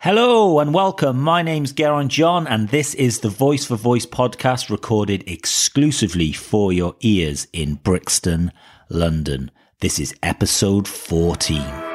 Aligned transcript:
Hello 0.00 0.60
and 0.60 0.72
welcome. 0.72 1.20
My 1.20 1.42
name's 1.42 1.72
Geraint 1.72 2.12
John, 2.12 2.46
and 2.46 2.68
this 2.68 2.94
is 2.94 3.18
the 3.18 3.28
Voice 3.28 3.64
for 3.64 3.74
Voice 3.74 4.06
podcast 4.06 4.70
recorded 4.70 5.24
exclusively 5.28 6.30
for 6.30 6.72
your 6.72 6.94
ears 7.00 7.48
in 7.52 7.74
Brixton, 7.74 8.52
London. 8.88 9.50
This 9.80 9.98
is 9.98 10.14
episode 10.22 10.86
14. 10.86 11.87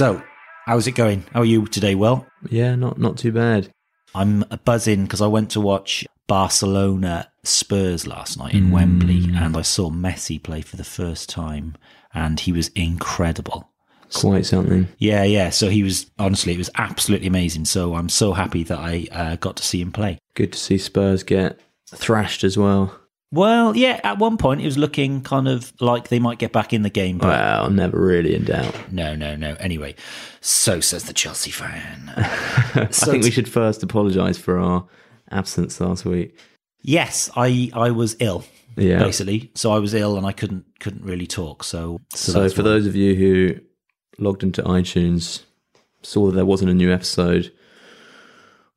So, 0.00 0.22
how's 0.64 0.86
it 0.86 0.92
going? 0.92 1.26
How 1.34 1.40
are 1.40 1.44
you 1.44 1.66
today? 1.66 1.94
Well, 1.94 2.26
Yeah, 2.48 2.74
not 2.74 2.96
not 2.96 3.18
too 3.18 3.32
bad. 3.32 3.70
I'm 4.14 4.46
buzzing 4.64 5.02
because 5.02 5.20
I 5.20 5.26
went 5.26 5.50
to 5.50 5.60
watch 5.60 6.06
Barcelona 6.26 7.30
Spurs 7.44 8.06
last 8.06 8.38
night 8.38 8.54
in 8.54 8.70
Wembley 8.70 9.24
and 9.36 9.54
I 9.54 9.60
saw 9.60 9.90
Messi 9.90 10.42
play 10.42 10.62
for 10.62 10.76
the 10.76 10.84
first 10.84 11.28
time 11.28 11.76
and 12.14 12.40
he 12.40 12.50
was 12.50 12.68
incredible. 12.68 13.68
Quite 14.14 14.46
something. 14.46 14.88
Yeah, 14.96 15.24
yeah. 15.24 15.50
So 15.50 15.68
he 15.68 15.82
was, 15.82 16.10
honestly, 16.18 16.54
it 16.54 16.58
was 16.58 16.70
absolutely 16.76 17.26
amazing. 17.26 17.66
So 17.66 17.94
I'm 17.94 18.08
so 18.08 18.32
happy 18.32 18.62
that 18.64 18.78
I 18.78 19.06
uh, 19.12 19.36
got 19.36 19.56
to 19.58 19.62
see 19.62 19.82
him 19.82 19.92
play. 19.92 20.18
Good 20.32 20.54
to 20.54 20.58
see 20.58 20.78
Spurs 20.78 21.22
get 21.22 21.60
thrashed 21.94 22.42
as 22.42 22.56
well. 22.56 22.98
Well, 23.32 23.76
yeah, 23.76 24.00
at 24.02 24.18
one 24.18 24.36
point 24.36 24.60
it 24.60 24.64
was 24.64 24.76
looking 24.76 25.20
kind 25.22 25.46
of 25.46 25.72
like 25.80 26.08
they 26.08 26.18
might 26.18 26.38
get 26.38 26.52
back 26.52 26.72
in 26.72 26.82
the 26.82 26.90
game, 26.90 27.18
but 27.18 27.28
Well, 27.28 27.70
never 27.70 28.00
really 28.00 28.34
in 28.34 28.44
doubt. 28.44 28.74
no, 28.92 29.14
no, 29.14 29.36
no. 29.36 29.54
Anyway, 29.60 29.94
so 30.40 30.80
says 30.80 31.04
the 31.04 31.12
Chelsea 31.12 31.52
fan. 31.52 32.12
I 32.16 32.86
think 32.86 33.22
we 33.22 33.30
should 33.30 33.48
first 33.48 33.82
apologise 33.84 34.36
for 34.36 34.58
our 34.58 34.86
absence 35.30 35.80
last 35.80 36.04
week. 36.04 36.36
Yes, 36.82 37.30
I 37.36 37.70
I 37.72 37.90
was 37.92 38.16
ill. 38.18 38.44
Yeah. 38.76 38.98
Basically, 39.00 39.50
so 39.54 39.72
I 39.72 39.78
was 39.78 39.94
ill 39.94 40.16
and 40.16 40.26
I 40.26 40.32
couldn't 40.32 40.64
couldn't 40.80 41.04
really 41.04 41.26
talk. 41.26 41.62
So 41.62 42.00
So, 42.14 42.32
that's 42.40 42.54
for 42.54 42.62
why. 42.62 42.68
those 42.70 42.86
of 42.86 42.96
you 42.96 43.14
who 43.14 43.60
logged 44.18 44.42
into 44.42 44.62
iTunes, 44.62 45.42
saw 46.02 46.26
that 46.26 46.32
there 46.34 46.46
wasn't 46.46 46.70
a 46.70 46.74
new 46.74 46.92
episode, 46.92 47.52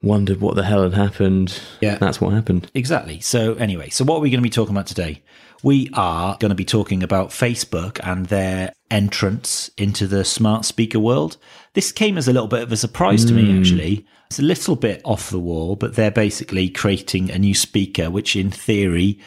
wondered 0.04 0.42
what 0.42 0.56
the 0.56 0.64
hell 0.64 0.84
had 0.84 0.94
happened, 0.94 1.60
Yeah. 1.82 1.96
that's 1.96 2.20
what 2.22 2.34
happened. 2.34 2.70
Exactly. 2.76 3.22
So, 3.22 3.56
anyway, 3.56 3.90
so 3.90 4.04
what 4.04 4.18
are 4.18 4.20
we 4.20 4.30
going 4.30 4.40
to 4.40 4.44
be 4.44 4.50
talking 4.50 4.76
about 4.76 4.86
today? 4.86 5.24
We 5.64 5.90
are 5.94 6.38
going 6.40 6.50
to 6.50 6.56
be 6.56 6.66
talking 6.66 7.02
about 7.02 7.30
Facebook 7.30 8.00
and 8.04 8.26
their 8.26 8.74
entrance 8.92 9.72
into 9.78 10.06
the 10.06 10.26
smart 10.26 10.66
speaker 10.66 11.00
world. 11.00 11.38
This 11.74 11.94
came 11.94 12.18
as 12.18 12.28
a 12.28 12.34
little 12.34 12.50
bit 12.50 12.64
of 12.64 12.72
a 12.72 12.78
surprise 12.78 13.24
to 13.26 13.34
me, 13.34 13.50
hmm. 13.50 13.60
actually. 13.60 14.06
It's 14.28 14.40
a 14.40 14.44
little 14.44 14.76
bit 14.76 15.02
off 15.06 15.30
the 15.30 15.40
wall, 15.40 15.78
but 15.78 15.96
they're 15.96 16.12
basically 16.12 16.70
creating 16.70 17.32
a 17.32 17.40
new 17.40 17.56
speaker, 17.56 18.12
which 18.12 18.36
in 18.36 18.52
theory, 18.52 19.20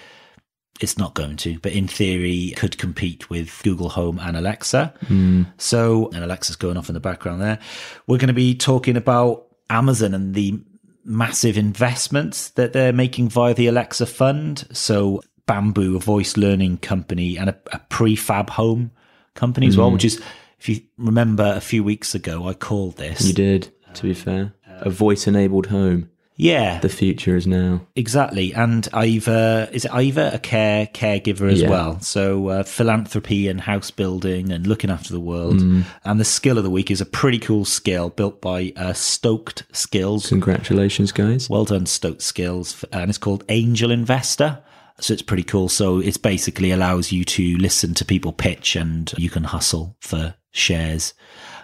it's 0.78 0.98
not 0.98 1.14
going 1.14 1.36
to, 1.38 1.58
but 1.60 1.72
in 1.72 1.88
theory, 1.88 2.52
could 2.56 2.76
compete 2.76 3.30
with 3.30 3.62
Google 3.62 3.88
Home 3.88 4.18
and 4.18 4.36
Alexa. 4.36 4.92
Hmm. 5.08 5.44
So, 5.56 6.10
and 6.12 6.22
Alexa's 6.22 6.56
going 6.56 6.76
off 6.76 6.90
in 6.90 6.94
the 6.94 7.00
background 7.00 7.40
there. 7.40 7.58
We're 8.06 8.18
going 8.18 8.28
to 8.28 8.34
be 8.34 8.54
talking 8.54 8.96
about 8.98 9.45
Amazon 9.70 10.14
and 10.14 10.34
the 10.34 10.60
massive 11.04 11.56
investments 11.56 12.50
that 12.50 12.72
they're 12.72 12.92
making 12.92 13.28
via 13.28 13.54
the 13.54 13.66
Alexa 13.66 14.06
fund. 14.06 14.66
So, 14.72 15.22
Bamboo, 15.46 15.96
a 15.96 16.00
voice 16.00 16.36
learning 16.36 16.78
company, 16.78 17.36
and 17.36 17.50
a, 17.50 17.56
a 17.72 17.80
prefab 17.88 18.50
home 18.50 18.90
company 19.34 19.68
as 19.68 19.76
well, 19.76 19.90
mm. 19.90 19.94
which 19.94 20.04
is, 20.04 20.20
if 20.58 20.68
you 20.68 20.80
remember 20.98 21.52
a 21.56 21.60
few 21.60 21.84
weeks 21.84 22.14
ago, 22.14 22.48
I 22.48 22.54
called 22.54 22.96
this. 22.96 23.26
You 23.26 23.32
did, 23.32 23.72
to 23.94 24.02
be 24.02 24.14
fair. 24.14 24.54
A 24.66 24.90
voice 24.90 25.26
enabled 25.26 25.66
home. 25.66 26.10
Yeah, 26.38 26.80
The 26.80 26.90
future 26.90 27.34
is 27.34 27.46
now. 27.46 27.86
Exactly, 27.96 28.52
and 28.52 28.84
Aiva 28.92 29.72
is 29.72 29.86
it 29.86 29.90
Aiva 29.90 30.34
a 30.34 30.38
care 30.38 30.86
caregiver 30.86 31.50
as 31.50 31.62
Yeah. 31.62 31.70
well. 31.70 32.00
So 32.00 32.48
uh, 32.48 32.62
philanthropy 32.62 33.48
and 33.48 33.60
house 33.62 33.90
building 33.90 34.52
and 34.52 34.66
looking 34.66 34.90
after 34.90 35.12
the 35.14 35.20
world. 35.20 35.56
Mm. 35.60 35.84
And 36.04 36.20
the 36.20 36.24
skill 36.26 36.58
of 36.58 36.64
the 36.64 36.70
week 36.70 36.90
is 36.90 37.00
a 37.00 37.06
pretty 37.06 37.38
cool 37.38 37.64
skill 37.64 38.10
built 38.10 38.42
by 38.42 38.72
uh, 38.76 38.92
Stoked 38.92 39.64
Skills. 39.72 40.28
Congratulations, 40.28 41.10
guys. 41.10 41.48
Well 41.48 41.64
done, 41.64 41.86
Stoked 41.86 42.22
Skills, 42.22 42.84
and 42.92 43.08
it's 43.08 43.18
called 43.18 43.44
Angel 43.48 43.90
Investor. 43.90 44.62
So 45.00 45.12
it's 45.14 45.22
pretty 45.22 45.42
cool. 45.42 45.68
So 45.70 45.98
it's 46.00 46.16
basically 46.18 46.70
allows 46.70 47.12
you 47.12 47.24
to 47.24 47.56
listen 47.58 47.94
to 47.94 48.04
people 48.04 48.32
pitch, 48.32 48.76
and 48.76 49.10
you 49.16 49.30
can 49.30 49.44
hustle 49.44 49.96
for 50.00 50.34
shares. 50.52 51.14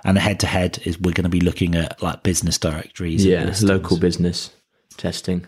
And 0.04 0.16
the 0.16 0.20
head 0.20 0.40
to 0.40 0.46
head 0.46 0.80
is 0.84 0.98
we're 0.98 1.12
going 1.14 1.24
to 1.24 1.28
be 1.30 1.40
looking 1.40 1.74
at 1.74 2.02
like 2.02 2.22
business 2.22 2.58
directories. 2.58 3.24
and 3.24 3.32
Yeah, 3.32 3.54
local 3.62 3.98
business 3.98 4.50
testing. 4.92 5.46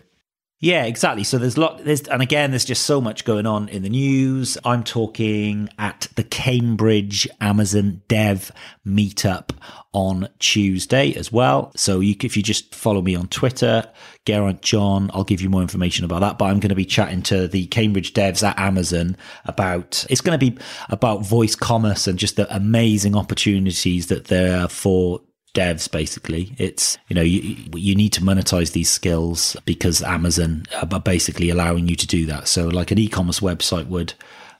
Yeah, 0.61 0.85
exactly. 0.85 1.25
So 1.25 1.37
there's 1.37 1.57
lot 1.57 1.83
there's 1.83 2.07
and 2.07 2.21
again 2.21 2.51
there's 2.51 2.63
just 2.63 2.85
so 2.85 3.01
much 3.01 3.25
going 3.25 3.45
on 3.45 3.67
in 3.67 3.83
the 3.83 3.89
news. 3.89 4.57
I'm 4.63 4.85
talking 4.85 5.69
at 5.77 6.07
the 6.15 6.23
Cambridge 6.23 7.27
Amazon 7.41 8.01
Dev 8.07 8.51
meetup 8.87 9.51
on 9.91 10.29
Tuesday 10.39 11.13
as 11.15 11.29
well. 11.29 11.73
So 11.75 11.99
you 11.99 12.15
if 12.23 12.37
you 12.37 12.41
just 12.41 12.73
follow 12.73 13.01
me 13.01 13.15
on 13.15 13.27
Twitter, 13.27 13.83
Geraint 14.25 14.61
John, 14.61 15.11
I'll 15.13 15.25
give 15.25 15.41
you 15.41 15.49
more 15.49 15.61
information 15.61 16.05
about 16.05 16.21
that. 16.21 16.37
But 16.37 16.45
I'm 16.45 16.61
going 16.61 16.69
to 16.69 16.75
be 16.75 16.85
chatting 16.85 17.21
to 17.23 17.49
the 17.49 17.67
Cambridge 17.67 18.13
devs 18.13 18.41
at 18.41 18.57
Amazon 18.57 19.17
about 19.43 20.05
it's 20.09 20.21
going 20.21 20.39
to 20.39 20.51
be 20.51 20.57
about 20.89 21.25
voice 21.25 21.55
commerce 21.55 22.07
and 22.07 22.17
just 22.17 22.37
the 22.37 22.55
amazing 22.55 23.15
opportunities 23.15 24.07
that 24.07 24.25
there 24.25 24.57
are 24.57 24.69
for 24.69 25.21
devs 25.55 25.89
basically 25.89 26.53
it's 26.59 26.97
you 27.07 27.15
know 27.15 27.21
you, 27.21 27.55
you 27.73 27.95
need 27.95 28.13
to 28.13 28.21
monetize 28.21 28.73
these 28.73 28.89
skills 28.89 29.55
because 29.65 30.03
amazon 30.03 30.65
are 30.91 30.99
basically 30.99 31.49
allowing 31.49 31.87
you 31.87 31.95
to 31.95 32.05
do 32.05 32.25
that 32.25 32.47
so 32.47 32.67
like 32.67 32.91
an 32.91 32.99
e-commerce 32.99 33.39
website 33.39 33.87
would 33.87 34.13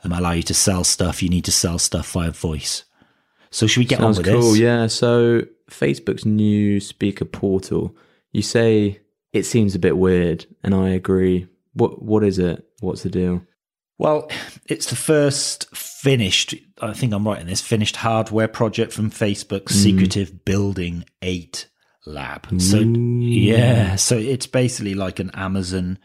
um, 0.04 0.12
allow 0.12 0.32
you 0.32 0.42
to 0.42 0.54
sell 0.54 0.84
stuff 0.84 1.22
you 1.22 1.30
need 1.30 1.46
to 1.46 1.52
sell 1.52 1.78
stuff 1.78 2.12
via 2.14 2.32
voice 2.32 2.86
so 3.56 3.68
should 3.68 3.80
we 3.80 3.86
get 3.86 4.00
Sounds 4.00 4.18
on 4.18 4.26
with 4.26 4.34
cool. 4.34 4.52
this 4.52 4.60
Yeah. 4.60 4.88
So 4.88 5.44
Facebook's 5.72 6.26
new 6.26 6.82
speaker 6.82 7.24
portal. 7.24 7.96
You 8.34 8.42
say 8.42 9.00
it 9.32 9.44
seems 9.44 9.76
a 9.76 9.80
bit 9.80 9.98
weird, 9.98 10.46
and 10.62 10.76
I 10.76 10.90
agree. 10.90 11.48
What 11.74 12.02
What 12.02 12.26
is 12.26 12.38
it? 12.38 12.66
What's 12.82 13.04
the 13.04 13.10
deal? 13.10 13.44
Well, 13.98 14.30
it's 14.66 14.88
the 14.88 14.96
first 14.96 15.74
finished, 15.76 16.54
I 16.82 16.94
think 16.94 17.14
I'm 17.14 17.28
right 17.28 17.40
in 17.40 17.48
this, 17.48 17.62
finished 17.62 17.98
hardware 17.98 18.48
project 18.48 18.92
from 18.92 19.10
Facebook's 19.10 19.74
mm. 19.74 19.84
secretive 19.84 20.44
Building 20.44 21.06
8 21.22 21.68
lab. 22.06 22.62
So, 22.62 22.80
yeah, 22.80 23.96
so 23.96 24.18
it's 24.18 24.48
basically 24.48 24.96
like 24.96 25.20
an 25.20 25.32
Amazon 25.34 25.98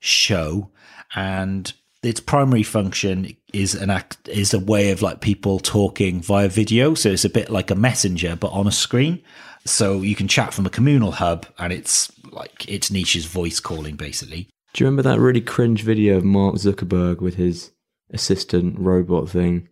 show 0.00 0.70
and 1.14 1.72
its 2.02 2.20
primary 2.20 2.62
function 2.62 3.36
is 3.52 3.74
an 3.74 3.90
act 3.90 4.28
is 4.28 4.54
a 4.54 4.58
way 4.58 4.90
of 4.90 5.02
like 5.02 5.20
people 5.20 5.58
talking 5.58 6.20
via 6.20 6.48
video. 6.48 6.94
So 6.94 7.08
it's 7.10 7.24
a 7.24 7.30
bit 7.30 7.50
like 7.50 7.70
a 7.70 7.74
messenger 7.74 8.36
but 8.36 8.52
on 8.52 8.66
a 8.66 8.72
screen. 8.72 9.22
So 9.64 10.02
you 10.02 10.14
can 10.14 10.28
chat 10.28 10.54
from 10.54 10.66
a 10.66 10.70
communal 10.70 11.12
hub 11.12 11.46
and 11.58 11.72
it's 11.72 12.12
like 12.30 12.68
it's 12.68 12.90
niche's 12.90 13.24
voice 13.24 13.58
calling 13.58 13.96
basically 13.96 14.48
Do 14.72 14.84
you 14.84 14.86
remember 14.86 15.02
that 15.08 15.18
really 15.18 15.40
cringe 15.40 15.82
video 15.82 16.18
of 16.18 16.24
Mark 16.24 16.56
Zuckerberg 16.56 17.20
with 17.20 17.36
his 17.36 17.72
assistant 18.10 18.78
robot 18.78 19.28
thing? 19.28 19.68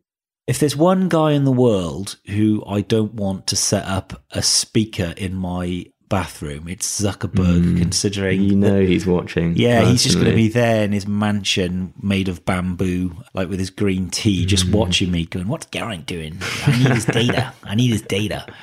If 0.47 0.59
there's 0.61 0.77
one 0.77 1.09
guy 1.09 1.33
in 1.33 1.45
the 1.45 1.53
world 1.53 2.19
who 2.27 2.63
I 2.67 2.81
don't 2.81 3.15
want 3.15 3.47
to 3.49 3.57
set 3.57 3.85
up 3.85 4.23
a 4.31 4.43
speaker 4.43 5.13
in 5.17 5.35
my 5.35 5.87
bathroom, 6.09 6.69
it's 6.69 7.01
Zuckerberg, 7.01 7.63
mm. 7.63 7.79
considering. 7.79 8.43
You 8.43 8.55
know 8.55 8.81
he's 8.81 9.07
watching. 9.07 9.57
yeah, 9.57 9.85
he's 9.85 10.05
just 10.05 10.15
going 10.15 10.31
to 10.31 10.37
be 10.37 10.49
there 10.49 10.85
in 10.85 10.93
his 10.93 11.07
mansion 11.07 11.93
made 12.01 12.29
of 12.29 12.45
bamboo, 12.45 13.13
like 13.35 13.49
with 13.49 13.59
his 13.59 13.71
green 13.71 14.09
tea, 14.09 14.47
just 14.47 14.67
mm. 14.67 14.73
watching 14.73 15.11
me 15.11 15.27
going, 15.27 15.49
What's 15.49 15.67
Geraint 15.67 16.07
doing? 16.07 16.39
I 16.67 16.79
need 16.79 16.93
his 16.93 17.05
data. 17.05 17.53
I 17.65 17.75
need 17.75 17.91
his 17.91 18.03
data. 18.03 18.47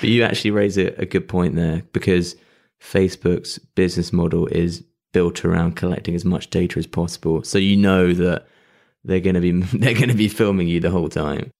But 0.00 0.10
you 0.10 0.24
actually 0.24 0.50
raise 0.50 0.76
a, 0.76 0.88
a 1.00 1.06
good 1.06 1.26
point 1.26 1.54
there 1.54 1.82
because 1.92 2.36
Facebook's 2.82 3.58
business 3.58 4.12
model 4.12 4.46
is 4.48 4.84
built 5.12 5.44
around 5.44 5.76
collecting 5.76 6.14
as 6.14 6.24
much 6.24 6.50
data 6.50 6.78
as 6.78 6.86
possible. 6.86 7.42
So 7.42 7.58
you 7.58 7.76
know 7.76 8.12
that 8.12 8.46
they're 9.04 9.20
going 9.20 9.34
to 9.34 9.40
be 9.40 9.52
they're 9.78 9.94
going 9.94 10.08
to 10.08 10.14
be 10.14 10.28
filming 10.28 10.68
you 10.68 10.80
the 10.80 10.90
whole 10.90 11.08
time. 11.08 11.50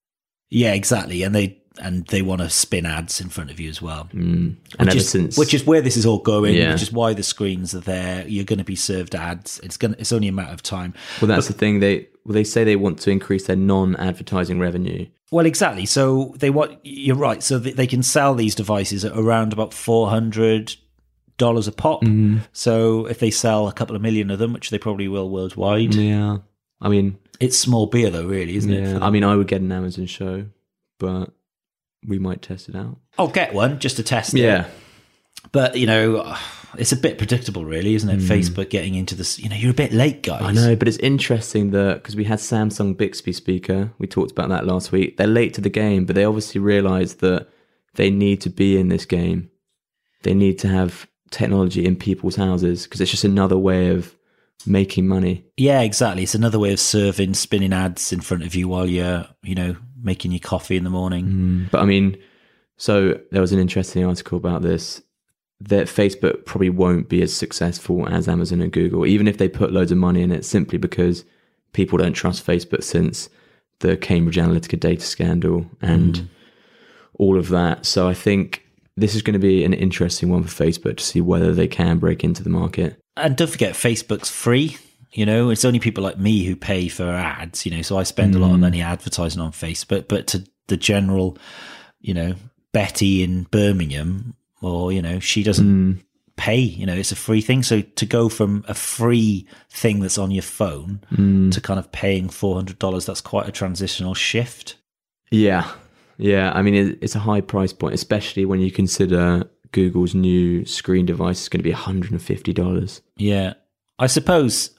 Yeah, 0.51 0.73
exactly. 0.73 1.23
And 1.23 1.35
they 1.35 1.59
and 1.81 2.05
they 2.09 2.23
want 2.23 2.41
to 2.41 2.51
spin 2.51 2.87
ads 2.87 3.21
in 3.21 3.29
front 3.29 3.51
of 3.51 3.61
you 3.61 3.69
as 3.69 3.81
well. 3.81 4.09
Mm. 4.13 4.57
and 4.79 4.81
which 4.81 4.89
ever 4.89 4.97
is, 4.97 5.09
since 5.09 5.39
which 5.39 5.55
is 5.55 5.65
where 5.65 5.81
this 5.81 5.97
is 5.97 6.05
all 6.07 6.19
going, 6.19 6.55
Yeah. 6.55 6.73
which 6.73 6.83
is 6.83 6.91
why 6.93 7.15
the 7.15 7.23
screens 7.23 7.75
are 7.75 7.81
there. 7.81 8.27
You're 8.27 8.45
going 8.45 8.59
to 8.59 8.65
be 8.65 8.77
served 8.77 9.15
ads. 9.15 9.61
It's 9.63 9.77
going. 9.77 9.95
to 9.95 10.01
It's 10.01 10.13
only 10.13 10.29
a 10.29 10.33
matter 10.33 10.53
of 10.53 10.63
time. 10.63 10.95
well, 11.21 11.29
that's 11.29 11.47
the 11.47 11.53
thing. 11.53 11.81
They 11.81 12.09
well, 12.25 12.35
they 12.35 12.45
say 12.45 12.65
they 12.65 12.77
want 12.77 12.99
to 13.01 13.11
increase 13.11 13.47
their 13.47 13.57
non-advertising 13.57 14.59
revenue. 14.59 15.07
Well, 15.31 15.47
exactly. 15.47 15.87
So 15.87 16.35
they 16.39 16.51
want. 16.51 16.79
You're 16.83 17.17
right. 17.17 17.43
So 17.43 17.59
they 17.59 17.73
they 17.73 17.87
can 17.87 18.03
sell 18.03 18.35
these 18.35 18.55
devices 18.55 19.05
at 19.05 19.13
around 19.17 19.53
about 19.53 19.73
four 19.75 20.09
hundred 20.09 20.75
dollars 21.39 21.67
a 21.67 21.73
pop. 21.73 22.03
Mm-hmm. 22.03 22.39
So 22.53 23.07
if 23.07 23.19
they 23.19 23.31
sell 23.31 23.69
a 23.69 23.73
couple 23.73 23.97
of 23.97 24.03
million 24.03 24.31
of 24.31 24.39
them, 24.39 24.53
which 24.53 24.71
they 24.71 24.79
probably 24.79 25.09
will 25.09 25.31
worldwide, 25.31 25.95
Yeah, 25.95 26.39
I 26.81 26.89
mean, 26.89 27.19
it's 27.41 27.59
small 27.59 27.87
beer 27.87 28.11
though, 28.11 28.27
really, 28.27 28.57
isn't 28.57 28.73
it? 28.73 28.81
yeah, 28.83 28.99
for 28.99 29.05
I 29.05 29.11
mean, 29.11 29.25
I 29.25 29.35
would 29.37 29.49
get 29.49 29.61
an 29.63 29.73
Amazon 29.73 30.07
show, 30.07 30.47
but 30.99 31.31
we 32.07 32.19
might 32.19 32.43
test 32.43 32.69
it 32.69 32.77
out. 32.77 32.99
I'll 33.19 33.29
get 33.29 33.55
one 33.55 33.79
just 33.79 33.97
to 33.97 34.03
test 34.03 34.35
it. 34.35 34.41
Yeah, 34.41 34.67
But, 35.53 35.77
you 35.77 35.87
know, 35.87 36.37
it's 36.77 36.93
a 36.93 36.97
bit 36.97 37.19
predictable, 37.19 37.65
really, 37.65 37.95
isn't 37.95 38.09
it? 38.11 38.21
Facebook 38.21 38.71
getting 38.71 38.95
into 38.95 39.15
this, 39.17 39.39
you 39.39 39.49
know, 39.49 39.57
you're 39.57 39.71
a 39.71 39.75
bit 39.75 39.93
late, 39.93 40.23
guys. 40.23 40.43
I 40.43 40.53
know, 40.53 40.77
but 40.77 40.87
it's 40.87 40.99
interesting 40.99 41.71
that 41.71 41.95
because 42.03 42.15
we 42.15 42.25
had 42.25 42.39
Samsung 42.39 42.97
Bixby 42.97 43.33
speaker, 43.33 43.91
we 43.99 44.07
talked 44.07 44.31
about 44.31 44.49
that 44.51 44.67
last 44.67 44.93
week. 44.93 45.17
They're 45.17 45.27
late 45.27 45.55
to 45.55 45.61
the 45.61 45.71
game, 45.71 46.05
but 46.05 46.15
they 46.15 46.25
obviously 46.25 46.61
realise 46.61 47.15
that 47.15 47.49
they 47.95 48.11
need 48.11 48.41
to 48.43 48.51
be 48.51 48.79
in 48.79 48.89
this 48.89 49.07
game. 49.07 49.51
They 50.23 50.35
need 50.35 50.59
to 50.61 50.69
have 50.69 51.07
technology 51.31 51.85
in 51.85 51.97
people's 51.97 52.37
houses 52.37 52.85
because 52.85 53.01
it's 53.01 53.11
just 53.11 53.25
another 53.25 53.59
way 53.59 53.89
of 53.89 54.15
making 54.67 55.07
money. 55.07 55.45
Yeah, 55.57 55.81
exactly. 55.81 56.23
It's 56.23 56.35
another 56.35 56.59
way 56.59 56.73
of 56.73 56.81
serving, 56.81 57.35
spinning 57.35 57.73
ads 57.73 58.13
in 58.13 58.21
front 58.21 58.43
of 58.43 58.55
you 58.55 58.69
while 58.69 58.87
you're, 58.87 59.27
you 59.43 59.55
know, 59.55 59.77
making 60.03 60.33
your 60.33 60.41
coffee 60.41 60.77
in 60.77 60.85
the 60.85 60.91
morning. 60.91 61.27
Mm, 61.27 61.71
but 61.71 61.81
I 61.81 61.85
mean, 61.85 62.17
so 62.77 63.19
there 63.31 63.41
was 63.41 63.53
an 63.53 63.59
interesting 63.59 64.05
article 64.05 64.39
about 64.39 64.63
this 64.63 65.03
that 65.61 65.89
Facebook 65.89 66.45
probably 66.45 66.71
won't 66.71 67.09
be 67.09 67.21
as 67.21 67.35
successful 67.35 68.09
as 68.09 68.29
Amazon 68.29 68.61
and 68.61 68.73
Google, 68.73 69.07
even 69.07 69.27
if 69.27 69.39
they 69.39 69.49
put 69.49 69.73
loads 69.73 69.91
of 69.91 69.99
money 69.99 70.23
in 70.23 70.31
it, 70.31 70.45
simply 70.45 70.79
because 70.79 71.25
people 71.73 71.99
don't 71.99 72.13
trust 72.13 72.47
Facebook 72.47 72.85
since 72.85 73.29
the 73.81 73.97
Cambridge 73.97 74.37
Analytica 74.37 74.79
data 74.79 75.05
scandal 75.05 75.67
and 75.83 76.15
mm. 76.15 76.29
all 77.15 77.37
of 77.37 77.49
that. 77.49 77.87
So 77.87 78.09
I 78.09 78.15
think 78.15 78.68
this 79.01 79.15
is 79.15 79.23
going 79.23 79.35
to 79.35 79.39
be 79.39 79.65
an 79.65 79.73
interesting 79.73 80.31
one 80.31 80.43
for 80.43 80.65
Facebook 80.65 80.97
to 80.99 81.05
see 81.05 81.21
whether 81.21 81.55
they 81.55 81.69
can 81.69 81.99
break 81.99 82.25
into 82.25 82.43
the 82.43 82.51
market. 82.51 82.99
And 83.17 83.37
don't 83.37 83.51
forget, 83.51 83.75
Facebook's 83.75 84.29
free. 84.29 84.77
You 85.13 85.25
know, 85.25 85.51
it's 85.51 85.65
only 85.65 85.81
people 85.81 86.05
like 86.05 86.19
me 86.19 86.45
who 86.45 86.55
pay 86.55 86.89
for 86.89 87.09
ads, 87.09 87.65
you 87.65 87.75
know, 87.75 87.83
so 87.83 87.97
I 87.97 88.03
spend 88.03 88.35
a 88.35 88.39
lot 88.39 88.51
of 88.51 88.59
mm. 88.59 88.61
money 88.61 88.83
advertising 88.83 89.41
on 89.41 89.53
Facebook. 89.53 90.07
But 90.07 90.27
to 90.29 90.45
the 90.67 90.77
general, 90.77 91.39
you 92.01 92.13
know, 92.15 92.35
Betty 92.73 93.23
in 93.23 93.45
Birmingham, 93.45 94.35
or, 94.61 94.93
you 94.93 95.01
know, 95.01 95.19
she 95.19 95.43
doesn't 95.43 95.67
mm. 95.67 96.03
pay, 96.37 96.59
you 96.59 96.85
know, 96.85 96.95
it's 96.95 97.13
a 97.13 97.17
free 97.17 97.41
thing. 97.41 97.63
So 97.63 97.81
to 97.81 98.07
go 98.07 98.29
from 98.29 98.65
a 98.69 98.75
free 98.75 99.49
thing 99.71 100.01
that's 100.01 100.19
on 100.19 100.31
your 100.31 100.43
phone 100.43 101.01
mm. 101.11 101.53
to 101.53 101.61
kind 101.61 101.79
of 101.79 101.91
paying 101.91 102.29
$400, 102.29 103.07
that's 103.07 103.23
quite 103.23 103.49
a 103.49 103.53
transitional 103.53 104.15
shift. 104.15 104.77
Yeah, 105.31 105.71
yeah. 106.19 106.53
I 106.55 106.61
mean, 106.63 106.99
it's 107.01 107.15
a 107.15 107.21
high 107.21 107.41
price 107.41 107.73
point, 107.73 107.95
especially 107.95 108.45
when 108.45 108.61
you 108.61 108.71
consider 108.71 109.49
Google's 109.73 110.15
new 110.15 110.65
screen 110.67 111.07
device 111.07 111.41
is 111.43 111.49
going 111.49 111.61
to 111.61 111.65
be 111.65 111.73
$150. 111.75 113.01
Yeah. 113.17 113.55
I 113.99 114.07
suppose, 114.07 114.71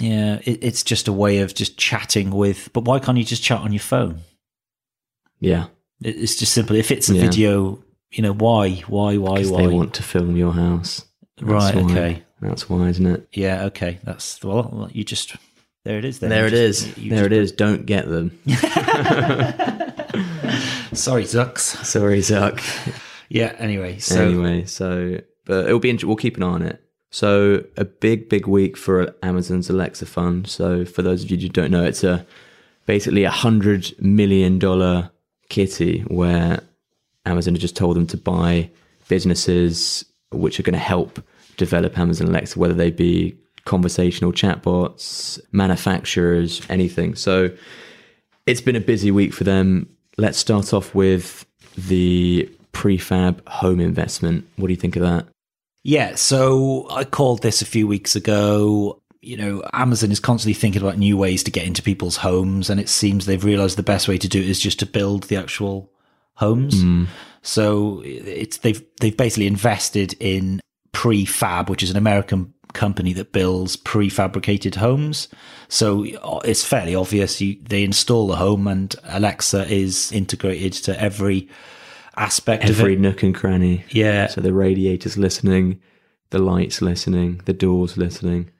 yeah, 0.00 0.38
it, 0.44 0.62
it's 0.64 0.82
just 0.82 1.08
a 1.08 1.12
way 1.12 1.38
of 1.38 1.54
just 1.54 1.76
chatting 1.76 2.30
with, 2.30 2.70
but 2.72 2.84
why 2.84 2.98
can't 2.98 3.18
you 3.18 3.24
just 3.24 3.42
chat 3.42 3.60
on 3.60 3.72
your 3.72 3.80
phone? 3.80 4.20
Yeah. 5.40 5.66
It- 6.02 6.16
It's 6.16 6.36
just 6.36 6.52
simple. 6.52 6.76
If 6.76 6.90
it's 6.90 7.08
a 7.10 7.14
Yeah. 7.14 7.20
video, 7.22 7.84
you 8.10 8.22
know, 8.22 8.32
why, 8.32 8.82
why, 8.88 9.16
why, 9.18 9.34
Because 9.36 9.50
why? 9.50 9.62
they 9.62 9.68
want 9.68 9.94
to 9.94 10.02
film 10.02 10.36
your 10.36 10.52
house. 10.52 11.04
That's 11.36 11.48
Right, 11.50 11.74
why. 11.74 11.82
okay. 11.92 12.22
That's 12.40 12.68
why, 12.70 12.88
isn't 12.88 13.06
it? 13.06 13.28
yeah, 13.32 13.64
okay. 13.66 13.98
That's, 14.02 14.42
well, 14.42 14.88
you 14.92 15.04
just, 15.04 15.36
there 15.84 15.98
it 15.98 16.04
is. 16.06 16.18
Then. 16.20 16.30
There 16.30 16.40
You 16.40 16.46
it 16.48 16.50
just- 16.50 16.86
is. 16.88 16.98
you 16.98 17.10
There 17.10 17.26
it 17.26 17.32
is. 17.32 17.52
Don't 17.52 17.84
get 17.86 18.08
them. 18.08 18.38
Sorry, 20.92 21.24
Zucks. 21.24 21.84
Sorry, 21.84 22.18
Zuck. 22.20 22.60
Yeah, 23.28 23.54
anyway. 23.58 23.98
So, 23.98 24.20
anyway, 24.24 24.64
so 24.64 25.20
but 25.44 25.66
it'll 25.66 25.78
be. 25.78 25.90
int- 25.90 26.04
We'll 26.04 26.16
keep 26.16 26.36
an 26.36 26.42
eye 26.42 26.46
on 26.48 26.62
it. 26.62 26.82
So 27.10 27.64
a 27.76 27.84
big, 27.84 28.28
big 28.28 28.46
week 28.46 28.76
for 28.76 29.14
Amazon's 29.22 29.68
Alexa 29.70 30.06
fund. 30.06 30.46
So 30.48 30.84
for 30.84 31.02
those 31.02 31.24
of 31.24 31.30
you 31.30 31.36
who 31.38 31.48
don't 31.48 31.70
know, 31.70 31.84
it's 31.84 32.04
a 32.04 32.24
basically 32.86 33.24
a 33.24 33.30
hundred 33.30 33.92
million 34.00 34.58
dollar 34.58 35.10
kitty 35.48 36.00
where 36.02 36.60
Amazon 37.26 37.54
has 37.54 37.60
just 37.60 37.76
told 37.76 37.96
them 37.96 38.06
to 38.08 38.16
buy 38.16 38.70
businesses 39.08 40.04
which 40.30 40.60
are 40.60 40.62
going 40.62 40.72
to 40.74 40.78
help 40.78 41.20
develop 41.56 41.98
Amazon 41.98 42.28
Alexa, 42.28 42.56
whether 42.58 42.74
they 42.74 42.90
be 42.92 43.36
conversational 43.64 44.32
chatbots, 44.32 45.40
manufacturers, 45.52 46.62
anything. 46.70 47.16
So 47.16 47.50
it's 48.46 48.60
been 48.60 48.76
a 48.76 48.80
busy 48.80 49.10
week 49.10 49.34
for 49.34 49.42
them. 49.44 49.88
Let's 50.20 50.36
start 50.36 50.74
off 50.74 50.94
with 50.94 51.46
the 51.78 52.46
prefab 52.72 53.40
home 53.48 53.80
investment. 53.80 54.46
What 54.56 54.66
do 54.66 54.72
you 54.74 54.78
think 54.78 54.96
of 54.96 55.02
that? 55.02 55.26
Yeah, 55.82 56.14
so 56.14 56.86
I 56.90 57.04
called 57.04 57.40
this 57.40 57.62
a 57.62 57.66
few 57.66 57.86
weeks 57.86 58.14
ago. 58.14 59.00
You 59.22 59.38
know, 59.38 59.62
Amazon 59.72 60.12
is 60.12 60.20
constantly 60.20 60.52
thinking 60.52 60.82
about 60.82 60.98
new 60.98 61.16
ways 61.16 61.42
to 61.44 61.50
get 61.50 61.66
into 61.66 61.82
people's 61.82 62.18
homes, 62.18 62.68
and 62.68 62.78
it 62.78 62.90
seems 62.90 63.24
they've 63.24 63.42
realized 63.42 63.78
the 63.78 63.82
best 63.82 64.08
way 64.08 64.18
to 64.18 64.28
do 64.28 64.40
it 64.40 64.46
is 64.46 64.60
just 64.60 64.78
to 64.80 64.86
build 64.86 65.22
the 65.24 65.36
actual 65.36 65.90
homes. 66.34 66.82
Hmm. 66.82 67.04
So 67.40 68.02
it's 68.04 68.58
they've 68.58 68.84
they've 69.00 69.16
basically 69.16 69.46
invested 69.46 70.14
in 70.20 70.60
Prefab, 70.92 71.70
which 71.70 71.82
is 71.82 71.90
an 71.90 71.96
American 71.96 72.52
company 72.72 73.12
that 73.14 73.32
builds 73.32 73.76
prefabricated 73.76 74.76
homes. 74.76 75.28
So 75.68 76.04
it's 76.44 76.64
fairly 76.64 76.94
obvious. 76.94 77.40
You, 77.40 77.56
they 77.62 77.84
install 77.84 78.26
the 78.26 78.36
home, 78.36 78.66
and 78.66 78.94
Alexa 79.04 79.66
is 79.72 80.12
integrated 80.12 80.72
to 80.84 81.00
every 81.00 81.48
aspect 82.16 82.64
Every 82.64 82.94
of 82.94 82.98
it. 82.98 83.02
nook 83.02 83.22
and 83.22 83.34
cranny. 83.34 83.84
Yeah, 83.90 84.26
So 84.28 84.40
the 84.40 84.52
radiator's 84.52 85.16
listening, 85.16 85.80
the 86.30 86.38
lights 86.38 86.82
listening, 86.82 87.40
the 87.46 87.52
doors 87.52 87.96
listening. 87.96 88.50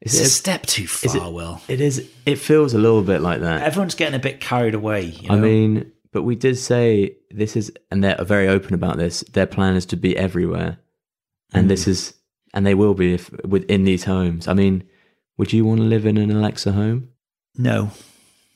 it's 0.00 0.18
a 0.18 0.22
Is 0.22 0.34
step 0.34 0.66
too 0.66 0.84
is 0.84 1.14
far. 1.14 1.30
Will 1.32 1.60
it, 1.68 1.74
it 1.74 1.80
is. 1.80 2.08
It 2.26 2.36
feels 2.36 2.74
a 2.74 2.78
little 2.78 3.02
bit 3.02 3.20
like 3.20 3.40
that. 3.40 3.62
everyone's 3.62 3.94
getting 3.94 4.14
a 4.14 4.22
bit 4.22 4.40
carried 4.40 4.74
away. 4.74 5.04
You 5.04 5.28
know? 5.28 5.34
I 5.36 5.38
mean, 5.38 5.92
but 6.12 6.22
we 6.22 6.34
did 6.34 6.58
say 6.58 7.16
this 7.30 7.56
is, 7.56 7.72
and 7.90 8.02
they're 8.02 8.22
very 8.24 8.48
open 8.48 8.74
about 8.74 8.96
this. 8.96 9.20
Their 9.32 9.46
plan 9.46 9.76
is 9.76 9.86
to 9.86 9.96
be 9.96 10.16
everywhere, 10.16 10.78
and 11.52 11.62
hmm. 11.62 11.68
this 11.68 11.86
is, 11.86 12.14
and 12.52 12.66
they 12.66 12.74
will 12.74 12.94
be 12.94 13.14
if 13.14 13.30
within 13.44 13.84
these 13.84 14.04
homes. 14.04 14.48
I 14.48 14.54
mean, 14.54 14.84
would 15.36 15.52
you 15.52 15.64
want 15.64 15.80
to 15.80 15.86
live 15.86 16.06
in 16.06 16.16
an 16.16 16.30
Alexa 16.30 16.72
home? 16.72 17.08
no, 17.56 17.90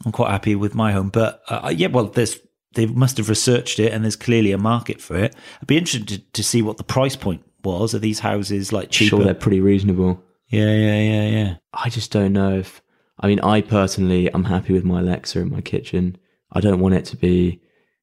I'm 0.04 0.12
quite 0.12 0.30
happy 0.30 0.54
with 0.54 0.74
my 0.74 0.92
home. 0.92 1.10
But 1.10 1.42
uh, 1.48 1.72
yeah, 1.74 1.88
well, 1.88 2.06
there's 2.06 2.38
they 2.74 2.86
must 2.86 3.18
have 3.18 3.28
researched 3.28 3.78
it, 3.78 3.92
and 3.92 4.04
there's 4.04 4.16
clearly 4.16 4.52
a 4.52 4.58
market 4.58 5.00
for 5.00 5.16
it. 5.16 5.34
I'd 5.60 5.66
be 5.66 5.78
interested 5.78 6.08
to, 6.08 6.18
to 6.32 6.42
see 6.42 6.62
what 6.62 6.76
the 6.76 6.84
price 6.84 7.16
point 7.16 7.42
was. 7.62 7.94
Are 7.94 7.98
these 7.98 8.20
houses 8.20 8.72
like 8.72 8.90
cheaper? 8.90 9.16
Sure, 9.16 9.24
they're 9.24 9.34
pretty 9.34 9.60
reasonable. 9.60 10.22
yeah, 10.48 10.72
yeah, 10.74 11.00
yeah, 11.00 11.28
yeah. 11.28 11.54
I 11.72 11.88
just 11.88 12.10
don't 12.10 12.32
know 12.32 12.58
if. 12.58 12.82
I 13.20 13.28
mean, 13.28 13.40
I 13.40 13.60
personally, 13.60 14.28
I'm 14.34 14.44
happy 14.44 14.72
with 14.72 14.84
my 14.84 15.00
Alexa 15.00 15.38
in 15.38 15.50
my 15.50 15.60
kitchen. 15.60 16.18
I 16.52 16.60
don't 16.60 16.80
want 16.80 16.94
it 16.94 17.04
to 17.06 17.16
be 17.16 17.60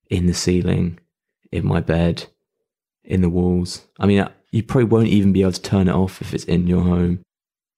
in 0.10 0.26
the 0.26 0.34
ceiling, 0.34 1.00
in 1.52 1.66
my 1.66 1.82
bed, 1.82 2.28
in 3.04 3.22
the 3.22 3.30
walls. 3.30 3.86
I 4.00 4.06
mean, 4.06 4.28
you 4.52 4.64
probably 4.64 4.86
won't 4.86 5.08
even 5.08 5.32
be 5.32 5.42
able 5.42 5.54
to 5.54 5.62
turn 5.62 5.88
it 5.88 5.94
off 5.96 6.22
if 6.22 6.34
it's 6.34 6.44
in 6.46 6.68
your 6.68 6.84
home. 6.84 7.20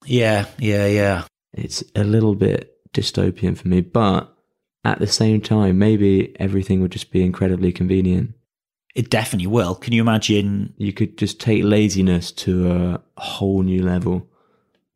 Yeah, 0.06 0.46
yeah, 0.58 0.88
yeah. 0.88 1.26
It's 1.54 1.84
a 1.96 2.04
little 2.04 2.36
bit 2.36 2.78
dystopian 2.94 3.58
for 3.58 3.68
me, 3.68 3.82
but 3.82 4.34
at 4.84 5.00
the 5.00 5.08
same 5.08 5.40
time, 5.42 5.78
maybe 5.78 6.36
everything 6.40 6.82
would 6.82 6.92
just 6.92 7.12
be 7.12 7.24
incredibly 7.24 7.72
convenient. 7.72 8.34
It 8.96 9.10
definitely 9.10 9.48
will. 9.48 9.76
Can 9.76 9.94
you 9.94 10.02
imagine? 10.02 10.74
You 10.78 10.94
could 10.94 11.18
just 11.18 11.40
take 11.40 11.64
laziness 11.64 12.32
to 12.34 12.72
a 12.72 13.02
whole 13.18 13.64
new 13.64 13.82
level. 13.82 14.28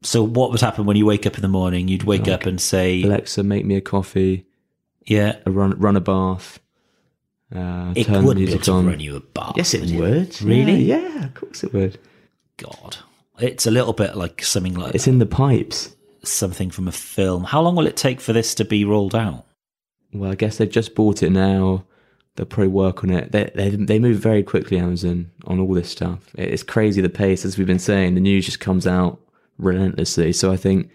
So, 0.03 0.23
what 0.23 0.51
would 0.51 0.61
happen 0.61 0.85
when 0.85 0.97
you 0.97 1.05
wake 1.05 1.25
up 1.25 1.35
in 1.35 1.41
the 1.41 1.47
morning? 1.47 1.87
You'd 1.87 2.03
wake 2.03 2.27
up 2.27 2.45
and 2.45 2.61
say, 2.61 3.01
Alexa, 3.01 3.41
make 3.43 3.65
me 3.65 3.75
a 3.75 3.81
coffee, 3.81 4.45
"Yeah." 5.05 5.37
a 5.45 5.51
run, 5.51 5.79
run 5.79 5.95
a 5.95 6.01
bath. 6.01 6.59
Uh, 7.53 7.93
It 7.95 8.05
turn 8.05 8.25
wouldn't 8.25 8.45
be 8.45 8.51
able 8.51 8.57
music 8.57 8.61
to 8.63 8.71
on. 8.73 8.87
run 8.87 8.99
you 8.99 9.15
a 9.15 9.19
bath. 9.21 9.53
Yes, 9.55 9.73
it 9.73 9.81
would 9.81 9.99
would. 9.99 10.41
Really? 10.41 10.83
Yeah, 10.83 10.99
yeah, 10.99 11.25
of 11.25 11.33
course 11.33 11.63
it 11.63 11.73
would. 11.73 11.97
God, 12.57 12.97
it's 13.39 13.65
a 13.65 13.71
little 13.71 13.93
bit 13.93 14.15
like 14.17 14.43
something 14.43 14.73
like 14.73 14.95
It's 14.95 15.07
in 15.07 15.19
the 15.19 15.25
pipes. 15.25 15.95
something 16.23 16.69
from 16.71 16.87
a 16.87 16.91
film. 16.91 17.45
How 17.45 17.61
long 17.61 17.75
will 17.75 17.87
it 17.87 17.95
take 17.95 18.19
for 18.19 18.33
this 18.33 18.53
to 18.55 18.65
be 18.65 18.83
rolled 18.83 19.15
out? 19.15 19.45
Well, 20.13 20.31
I 20.31 20.35
guess 20.35 20.57
they've 20.57 20.69
just 20.69 20.95
bought 20.95 21.23
it 21.23 21.29
now. 21.31 21.85
They'll 22.35 22.45
probably 22.45 22.67
work 22.69 23.03
on 23.03 23.09
it. 23.11 23.31
They, 23.31 23.49
they 23.55 23.69
they 23.69 23.97
move 23.99 24.17
very 24.19 24.43
quickly, 24.43 24.77
Amazon, 24.77 25.31
on 25.45 25.59
all 25.59 25.73
this 25.73 25.89
stuff. 25.89 26.19
It's 26.35 26.63
crazy 26.63 27.01
the 27.01 27.09
pace, 27.09 27.45
as 27.45 27.57
we've 27.57 27.65
been 27.67 27.79
saying. 27.79 28.13
The 28.15 28.21
news 28.21 28.45
just 28.45 28.59
comes 28.59 28.85
out 28.85 29.19
relentlessly. 29.57 30.33
So 30.33 30.51
I 30.51 30.57
think 30.57 30.89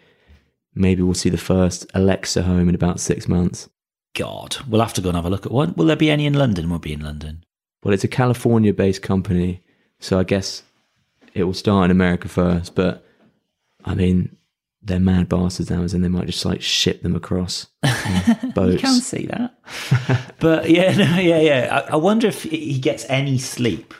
maybe 0.75 1.03
we'll 1.03 1.15
see 1.15 1.31
the 1.31 1.39
first 1.39 1.87
Alexa 1.95 2.43
home 2.43 2.69
in 2.69 2.75
about 2.75 3.01
six 3.01 3.27
months. 3.29 3.69
God, 4.15 4.57
we'll 4.69 4.81
have 4.81 4.93
to 4.95 5.01
go 5.01 5.09
and 5.09 5.17
have 5.17 5.25
a 5.25 5.31
look 5.31 5.47
at 5.47 5.53
one. 5.53 5.75
Will 5.77 5.87
there 5.87 5.97
be 5.97 6.11
any 6.11 6.27
in 6.27 6.35
London? 6.35 6.69
Won't 6.69 6.83
be 6.83 6.93
in 6.93 7.01
London. 7.01 7.45
Well, 7.83 7.95
it's 7.95 8.05
a 8.05 8.09
California 8.09 8.73
based 8.73 9.03
company, 9.03 9.63
so 10.01 10.19
I 10.19 10.25
guess 10.25 10.63
it 11.35 11.45
will 11.45 11.55
start 11.55 11.87
in 11.87 11.91
America 11.91 12.29
first. 12.29 12.75
But 12.75 13.05
I 13.85 13.95
mean, 13.95 14.37
they're 14.83 15.01
mad 15.01 15.29
bastards, 15.29 15.71
Amazon. 15.71 16.03
They 16.03 16.09
might 16.09 16.27
just 16.27 16.45
like 16.45 16.61
ship 16.63 17.03
them 17.03 17.17
across 17.17 17.67
boats. 18.55 18.73
You 18.75 18.79
can 18.79 19.01
see 19.01 19.27
that. 19.27 19.55
but 20.41 20.69
yeah, 20.71 20.95
no, 20.97 21.19
yeah, 21.19 21.41
yeah. 21.41 21.83
I, 21.89 21.93
I 21.93 21.97
wonder 21.97 22.27
if 22.29 22.43
he 22.43 22.79
gets 22.79 23.05
any 23.09 23.39
sleep. 23.39 23.95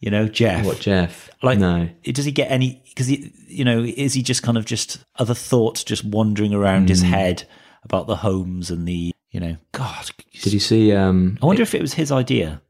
You 0.00 0.10
know, 0.10 0.26
Jeff. 0.26 0.66
What, 0.66 0.80
Jeff? 0.80 1.30
Like, 1.44 1.60
no. 1.60 1.88
does 2.02 2.24
he 2.24 2.32
get 2.32 2.50
any? 2.50 2.82
Because 2.88 3.06
he, 3.06 3.32
you 3.46 3.64
know, 3.64 3.82
is 3.84 4.14
he 4.14 4.22
just 4.22 4.42
kind 4.42 4.58
of 4.58 4.64
just 4.64 4.98
other 5.16 5.34
thoughts 5.34 5.84
just 5.84 6.04
wandering 6.04 6.52
around 6.52 6.82
Hmm. 6.82 6.88
his 6.88 7.02
head 7.02 7.44
about 7.84 8.08
the 8.08 8.16
homes 8.16 8.68
and 8.70 8.86
the, 8.88 9.11
you 9.32 9.40
know, 9.40 9.56
God. 9.72 10.10
Did 10.42 10.52
you 10.52 10.60
see? 10.60 10.92
Um, 10.92 11.38
I 11.42 11.46
wonder 11.46 11.62
if 11.62 11.74
it 11.74 11.80
was 11.82 11.94
his 11.94 12.12
idea. 12.12 12.62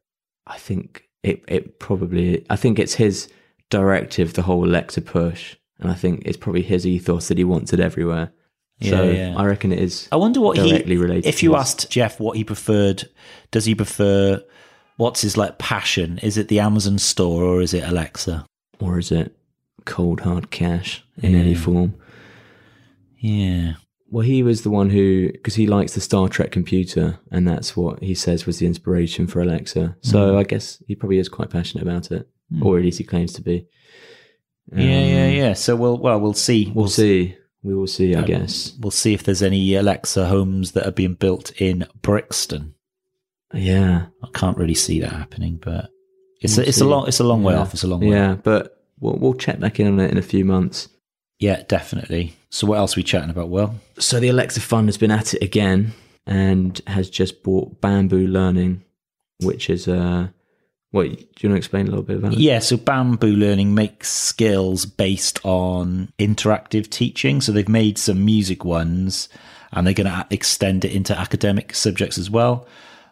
I 0.46 0.56
think 0.58 1.04
it 1.22 1.44
it 1.46 1.78
probably 1.78 2.46
I 2.48 2.56
think 2.56 2.78
it's 2.78 2.94
his 2.94 3.28
directive, 3.68 4.32
the 4.34 4.42
whole 4.42 4.64
Alexa 4.64 5.02
push, 5.02 5.56
and 5.78 5.90
I 5.90 5.94
think 5.94 6.22
it's 6.24 6.36
probably 6.36 6.62
his 6.62 6.86
ethos 6.86 7.28
that 7.28 7.38
he 7.38 7.44
wants 7.44 7.72
it 7.72 7.80
everywhere. 7.80 8.32
so 8.80 9.02
Yeah, 9.04 9.30
yeah. 9.30 9.34
I 9.36 9.44
reckon 9.44 9.72
it 9.72 9.78
is. 9.80 10.08
I 10.10 10.16
wonder 10.16 10.40
what 10.40 10.56
Directly 10.56 10.94
he. 10.94 11.02
related 11.02 11.26
If 11.28 11.42
you 11.42 11.56
asked 11.56 11.90
Jeff 11.90 12.18
what 12.18 12.36
he 12.36 12.44
preferred, 12.44 13.08
does 13.50 13.64
he 13.66 13.74
prefer? 13.74 14.42
What's 14.96 15.22
his 15.22 15.36
like 15.36 15.58
passion? 15.58 16.18
Is 16.22 16.36
it 16.38 16.48
the 16.48 16.60
Amazon 16.60 16.98
store 16.98 17.42
or 17.44 17.60
is 17.60 17.74
it 17.74 17.84
Alexa? 17.84 18.46
or 18.80 18.98
is 18.98 19.12
it 19.12 19.36
cold 19.84 20.20
hard 20.20 20.50
cash 20.50 21.04
in 21.18 21.34
any 21.36 21.54
form? 21.54 21.94
Yeah. 23.18 23.74
Well, 24.12 24.26
he 24.26 24.42
was 24.42 24.60
the 24.60 24.68
one 24.68 24.90
who 24.90 25.32
because 25.32 25.54
he 25.54 25.66
likes 25.66 25.94
the 25.94 26.02
Star 26.02 26.28
Trek 26.28 26.52
computer, 26.52 27.18
and 27.30 27.48
that's 27.48 27.74
what 27.74 28.02
he 28.02 28.14
says 28.14 28.44
was 28.44 28.58
the 28.58 28.66
inspiration 28.66 29.26
for 29.26 29.40
Alexa. 29.40 29.96
So 30.02 30.18
mm-hmm. 30.18 30.36
I 30.36 30.42
guess 30.42 30.82
he 30.86 30.94
probably 30.94 31.16
is 31.16 31.30
quite 31.30 31.48
passionate 31.48 31.80
about 31.82 32.10
it, 32.12 32.28
mm. 32.52 32.62
or 32.62 32.76
at 32.76 32.84
least 32.84 32.98
he 32.98 33.04
claims 33.04 33.32
to 33.32 33.40
be. 33.40 33.66
yeah, 34.70 34.82
yeah, 34.82 35.26
um, 35.28 35.32
yeah. 35.32 35.52
So 35.54 35.76
we'll 35.76 35.96
well 35.96 36.20
we'll 36.20 36.34
see. 36.34 36.66
Um, 36.66 36.74
We'll 36.74 36.88
see. 36.88 37.38
We 37.62 37.74
will 37.74 37.86
see. 37.86 38.14
I 38.14 38.20
uh, 38.20 38.24
guess. 38.26 38.76
We'll 38.78 38.90
see 38.90 39.14
if 39.14 39.22
there's 39.22 39.42
any 39.42 39.74
Alexa 39.76 40.26
homes 40.26 40.72
that 40.72 40.86
are 40.86 40.92
being 40.92 41.14
built 41.14 41.50
in 41.58 41.86
Brixton. 42.02 42.74
Yeah. 43.54 44.06
I 44.22 44.28
can't 44.34 44.58
really 44.58 44.74
see 44.74 45.00
that 45.00 45.12
happening, 45.12 45.58
but 45.62 45.88
it's 46.42 46.58
We'll 46.58 46.66
a, 46.66 46.68
it's 46.68 46.80
a 46.80 46.84
long 46.84 47.08
it's 47.08 47.20
a 47.20 47.24
long 47.24 47.42
way 47.42 47.54
Yeah. 47.54 47.60
off. 47.60 47.72
It's 47.72 47.84
a 47.84 47.86
long 47.86 48.00
way. 48.00 48.10
Yeah, 48.10 48.34
but 48.34 48.84
we'll 49.00 49.16
we'll 49.16 49.34
check 49.34 49.58
back 49.58 49.80
in 49.80 49.86
on 49.86 50.00
it 50.00 50.10
in 50.10 50.18
a 50.18 50.22
few 50.22 50.44
months. 50.44 50.88
Yeah, 51.42 51.62
definitely. 51.68 52.34
So 52.50 52.66
what 52.66 52.78
else 52.78 52.96
are 52.96 53.00
we 53.00 53.04
chatting 53.04 53.30
about? 53.30 53.48
Well, 53.48 53.74
So 53.98 54.20
the 54.20 54.28
Alexa 54.28 54.60
Fund 54.60 54.88
has 54.88 54.96
been 54.98 55.10
at 55.10 55.34
it 55.34 55.42
again 55.42 55.92
and 56.26 56.80
has 56.86 57.10
just 57.10 57.42
bought 57.42 57.80
Bamboo 57.80 58.26
Learning, 58.28 58.82
which 59.40 59.68
is 59.68 59.88
uh 59.88 60.28
what 60.92 61.04
do 61.04 61.08
you 61.10 61.16
want 61.48 61.54
to 61.54 61.56
explain 61.56 61.86
a 61.86 61.90
little 61.90 62.04
bit 62.04 62.18
about 62.18 62.34
it? 62.34 62.38
yeah. 62.38 62.58
So 62.58 62.76
Bamboo 62.76 63.34
Learning 63.34 63.74
makes 63.74 64.08
skills 64.10 64.84
based 64.84 65.40
on 65.44 66.12
interactive 66.18 66.88
teaching. 66.90 67.40
So 67.40 67.50
they've 67.50 67.68
made 67.68 67.96
some 67.98 68.24
music 68.24 68.62
ones, 68.64 69.28
and 69.72 69.86
they're 69.86 69.94
going 69.94 70.06
to 70.12 70.26
extend 70.30 70.84
it 70.84 70.92
into 70.92 71.18
academic 71.18 71.74
subjects 71.74 72.18
as 72.18 72.28
well. 72.28 72.66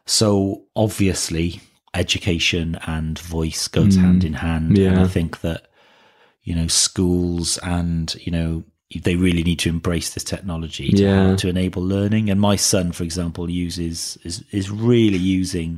So 0.04 0.64
obviously, 0.76 1.62
education 1.94 2.78
and 2.86 3.18
voice 3.18 3.66
goes 3.66 3.96
hand 3.96 4.24
in 4.24 4.34
hand, 4.34 4.76
and 4.76 4.76
Mm. 4.78 4.96
yeah. 4.96 5.02
I 5.02 5.08
think 5.08 5.40
that 5.40 5.69
you 6.50 6.56
know 6.58 6.68
schools 6.68 7.58
and 7.78 8.14
you 8.26 8.32
know 8.32 8.50
they 9.04 9.14
really 9.26 9.44
need 9.50 9.60
to 9.64 9.68
embrace 9.68 10.08
this 10.14 10.24
technology 10.24 10.88
to, 10.98 11.02
Yeah. 11.02 11.36
to 11.36 11.48
enable 11.48 11.82
learning. 11.94 12.24
And 12.30 12.40
my 12.40 12.56
son 12.56 12.90
for 12.92 13.04
example 13.04 13.44
uses 13.66 14.18
is 14.28 14.34
is 14.60 14.66
really 14.90 15.22
using 15.38 15.70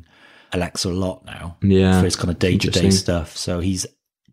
alexa 0.55 0.89
a 0.89 0.97
lot 1.07 1.19
now 1.37 1.57
Yeah, 1.63 1.99
for 1.99 2.05
his 2.07 2.17
kind 2.17 2.31
of 2.31 2.39
day-to-day 2.39 2.91
stuff. 2.91 3.37
So 3.37 3.61
he's 3.69 3.87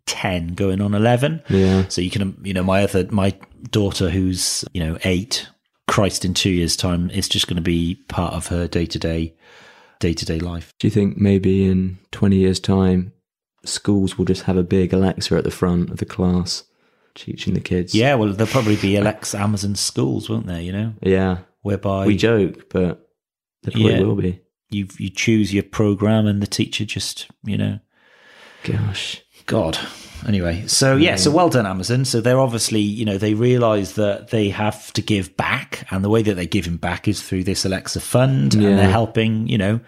10 0.06 0.54
going 0.54 0.80
on 0.80 0.94
11 0.94 1.42
Yeah. 1.50 1.84
so 1.88 2.00
you 2.00 2.10
can 2.10 2.24
you 2.48 2.54
know 2.54 2.64
my 2.64 2.82
other 2.86 3.06
my 3.10 3.30
daughter 3.70 4.08
who's 4.16 4.64
you 4.72 4.82
know 4.84 4.94
8 5.04 5.46
christ 5.86 6.24
in 6.24 6.32
2 6.34 6.50
years 6.50 6.74
time 6.76 7.10
is 7.10 7.28
just 7.28 7.46
going 7.48 7.56
to 7.64 7.70
be 7.76 7.96
part 8.08 8.32
of 8.34 8.46
her 8.48 8.66
day-to-day 8.66 9.34
day-to-day 10.00 10.38
life. 10.40 10.72
Do 10.78 10.86
you 10.86 10.90
think 10.98 11.18
maybe 11.18 11.66
in 11.66 11.98
20 12.12 12.36
years' 12.36 12.60
time, 12.60 13.12
schools 13.64 14.16
will 14.18 14.24
just 14.24 14.42
have 14.44 14.56
a 14.56 14.62
big 14.62 14.92
Alexa 14.92 15.34
at 15.36 15.44
the 15.44 15.50
front 15.50 15.90
of 15.90 15.98
the 15.98 16.06
class 16.06 16.64
teaching 17.14 17.54
the 17.54 17.60
kids? 17.60 17.94
yeah 17.94 18.14
well 18.14 18.32
there'll 18.32 18.50
probably 18.50 18.76
be 18.76 18.94
alexa 18.96 19.36
amazon 19.38 19.74
schools 19.74 20.30
won't 20.30 20.46
there 20.46 20.60
you 20.62 20.72
know 20.72 20.94
Yeah. 21.02 21.38
whereby 21.62 22.06
We 22.06 22.16
joke, 22.16 22.68
but 22.70 23.06
there 23.62 23.72
probably 23.72 23.92
Yeah. 23.94 24.00
will 24.00 24.14
be. 24.14 24.40
you 24.70 24.86
you 24.98 25.10
choose 25.10 25.52
your 25.52 25.64
program 25.64 26.26
and 26.26 26.40
the 26.40 26.46
teacher 26.46 26.84
just 26.84 27.26
you 27.44 27.58
know 27.58 27.80
Gosh. 28.62 29.22
god 29.46 29.78
anyway 30.26 30.64
so 30.66 30.96
yeah 30.96 31.16
so 31.16 31.30
mm. 31.30 31.34
well 31.34 31.48
done 31.48 31.66
amazon 31.66 32.04
so 32.04 32.20
they're 32.20 32.38
obviously 32.38 32.80
you 32.80 33.04
know 33.04 33.18
they 33.18 33.34
realize 33.34 33.94
that 33.94 34.28
they 34.30 34.48
have 34.50 34.92
to 34.92 35.02
give 35.02 35.36
back 35.36 35.86
and 35.90 36.04
the 36.04 36.10
way 36.10 36.22
that 36.22 36.34
they're 36.34 36.44
giving 36.44 36.76
back 36.76 37.08
is 37.08 37.22
through 37.22 37.42
this 37.42 37.64
alexa 37.64 38.00
fund 38.00 38.54
Yeah. 38.54 38.68
and 38.68 38.78
they're 38.78 38.90
helping 38.90 39.48
you 39.48 39.58
know 39.58 39.80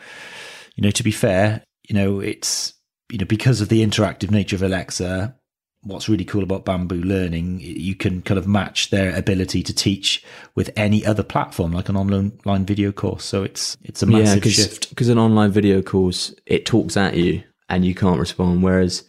you 0.75 0.83
know 0.83 0.91
to 0.91 1.03
be 1.05 1.11
fair 1.13 1.63
you 1.89 1.95
know 1.95 2.19
it's 2.21 2.73
you 3.13 3.19
know 3.19 3.27
because 3.27 3.61
of 3.61 3.69
the 3.69 3.83
interactive 3.85 4.31
nature 4.31 4.57
of 4.57 4.63
alexa 4.63 5.37
what's 5.85 6.09
really 6.09 6.25
cool 6.25 6.43
about 6.43 6.65
bamboo 6.65 7.03
learning 7.03 7.59
you 7.61 7.95
can 7.95 8.23
kind 8.23 8.39
of 8.39 8.47
match 8.47 8.91
their 8.91 9.15
ability 9.17 9.63
to 9.63 9.75
teach 9.75 10.25
with 10.55 10.71
any 10.77 11.05
other 11.05 11.23
platform 11.25 11.73
like 11.73 11.89
an 11.89 11.97
online 11.97 12.65
video 12.65 12.93
course 12.93 13.25
so 13.25 13.43
it's 13.43 13.77
it's 13.83 14.03
a 14.03 14.07
Yeah, 14.07 14.19
massive 14.19 14.35
because 14.37 14.55
shift 14.55 15.09
an 15.09 15.19
online 15.19 15.51
video 15.51 15.83
course, 15.83 16.35
it 16.47 16.67
talks 16.67 16.97
at 16.97 17.17
you 17.17 17.43
and 17.69 17.85
you 17.85 17.95
can't 17.95 18.21
respond, 18.21 18.63
whereas 18.63 19.05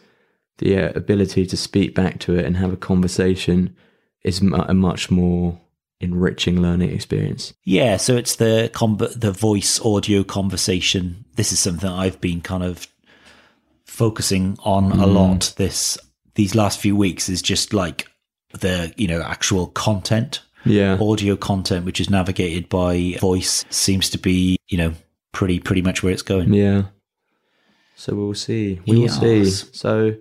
the 0.58 0.76
uh, 0.78 0.92
ability 0.94 1.46
to 1.46 1.56
speak 1.56 1.94
back 1.94 2.18
to 2.20 2.36
it 2.36 2.44
and 2.44 2.56
have 2.56 2.72
a 2.72 2.76
conversation 2.76 3.76
is 4.24 4.40
mu- 4.42 4.56
a 4.56 4.74
much 4.74 5.10
more 5.10 5.60
enriching 6.00 6.60
learning 6.60 6.90
experience. 6.90 7.54
Yeah, 7.64 7.96
so 7.96 8.16
it's 8.16 8.36
the 8.36 8.70
com- 8.72 8.96
the 9.16 9.32
voice 9.32 9.80
audio 9.80 10.24
conversation. 10.24 11.24
This 11.36 11.52
is 11.52 11.58
something 11.58 11.88
I've 11.88 12.20
been 12.20 12.40
kind 12.40 12.62
of 12.62 12.86
focusing 13.94 14.58
on 14.64 14.90
a 14.90 15.06
hmm. 15.06 15.14
lot 15.14 15.54
this 15.56 15.96
these 16.34 16.56
last 16.56 16.80
few 16.80 16.96
weeks 16.96 17.28
is 17.28 17.40
just 17.40 17.72
like 17.72 18.08
the, 18.60 18.92
you 18.96 19.06
know, 19.06 19.22
actual 19.22 19.68
content. 19.68 20.42
Yeah. 20.64 20.98
Audio 21.00 21.36
content 21.36 21.84
which 21.84 22.00
is 22.00 22.10
navigated 22.10 22.68
by 22.68 23.16
voice 23.20 23.64
seems 23.70 24.10
to 24.10 24.18
be, 24.18 24.56
you 24.66 24.78
know, 24.78 24.94
pretty 25.32 25.60
pretty 25.60 25.82
much 25.82 26.02
where 26.02 26.12
it's 26.12 26.22
going. 26.22 26.52
Yeah. 26.52 26.84
So 27.94 28.14
we'll 28.14 28.34
see. 28.34 28.80
We 28.86 28.98
will 28.98 29.08
see. 29.08 29.44
So 29.44 30.16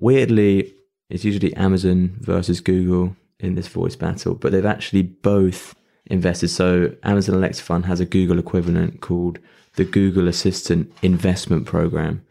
weirdly, 0.00 0.74
it's 1.08 1.24
usually 1.24 1.54
Amazon 1.54 2.16
versus 2.20 2.60
Google 2.60 3.16
in 3.38 3.54
this 3.54 3.68
voice 3.68 3.94
battle, 3.94 4.34
but 4.34 4.50
they've 4.50 4.66
actually 4.66 5.02
both 5.02 5.76
invested. 6.06 6.48
So 6.48 6.92
Amazon 7.04 7.36
Alexa 7.36 7.62
Fund 7.62 7.86
has 7.86 8.00
a 8.00 8.06
Google 8.06 8.38
equivalent 8.38 9.00
called 9.00 9.38
the 9.76 9.84
Google 9.84 10.26
Assistant 10.26 10.90
Investment 11.02 11.66
Program, 11.66 12.25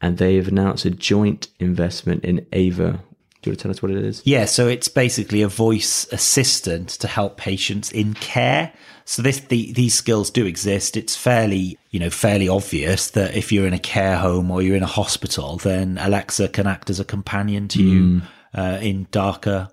and 0.00 0.18
they 0.18 0.36
have 0.36 0.48
announced 0.48 0.84
a 0.84 0.90
joint 0.90 1.48
investment 1.58 2.24
in 2.24 2.40
Aiva. 2.52 3.00
Do 3.42 3.50
you 3.50 3.52
want 3.52 3.58
to 3.58 3.62
tell 3.62 3.70
us 3.70 3.82
what 3.82 3.90
it 3.90 3.98
is? 3.98 4.22
Yeah, 4.24 4.46
so 4.46 4.68
it's 4.68 4.88
basically 4.88 5.42
a 5.42 5.48
voice 5.48 6.06
assistant 6.12 6.88
to 6.90 7.06
help 7.06 7.36
patients 7.36 7.92
in 7.92 8.14
care. 8.14 8.72
So 9.04 9.20
this 9.20 9.40
the, 9.40 9.70
these 9.72 9.94
skills 9.94 10.30
do 10.30 10.46
exist. 10.46 10.96
It's 10.96 11.14
fairly 11.14 11.78
you 11.90 12.00
know 12.00 12.10
fairly 12.10 12.48
obvious 12.48 13.10
that 13.10 13.36
if 13.36 13.52
you're 13.52 13.66
in 13.66 13.74
a 13.74 13.78
care 13.78 14.16
home 14.16 14.50
or 14.50 14.62
you're 14.62 14.76
in 14.76 14.82
a 14.82 14.86
hospital, 14.86 15.58
then 15.58 15.98
Alexa 15.98 16.48
can 16.48 16.66
act 16.66 16.88
as 16.88 17.00
a 17.00 17.04
companion 17.04 17.68
to 17.68 17.82
you 17.82 18.22
uh, 18.54 18.78
in 18.80 19.06
darker, 19.10 19.68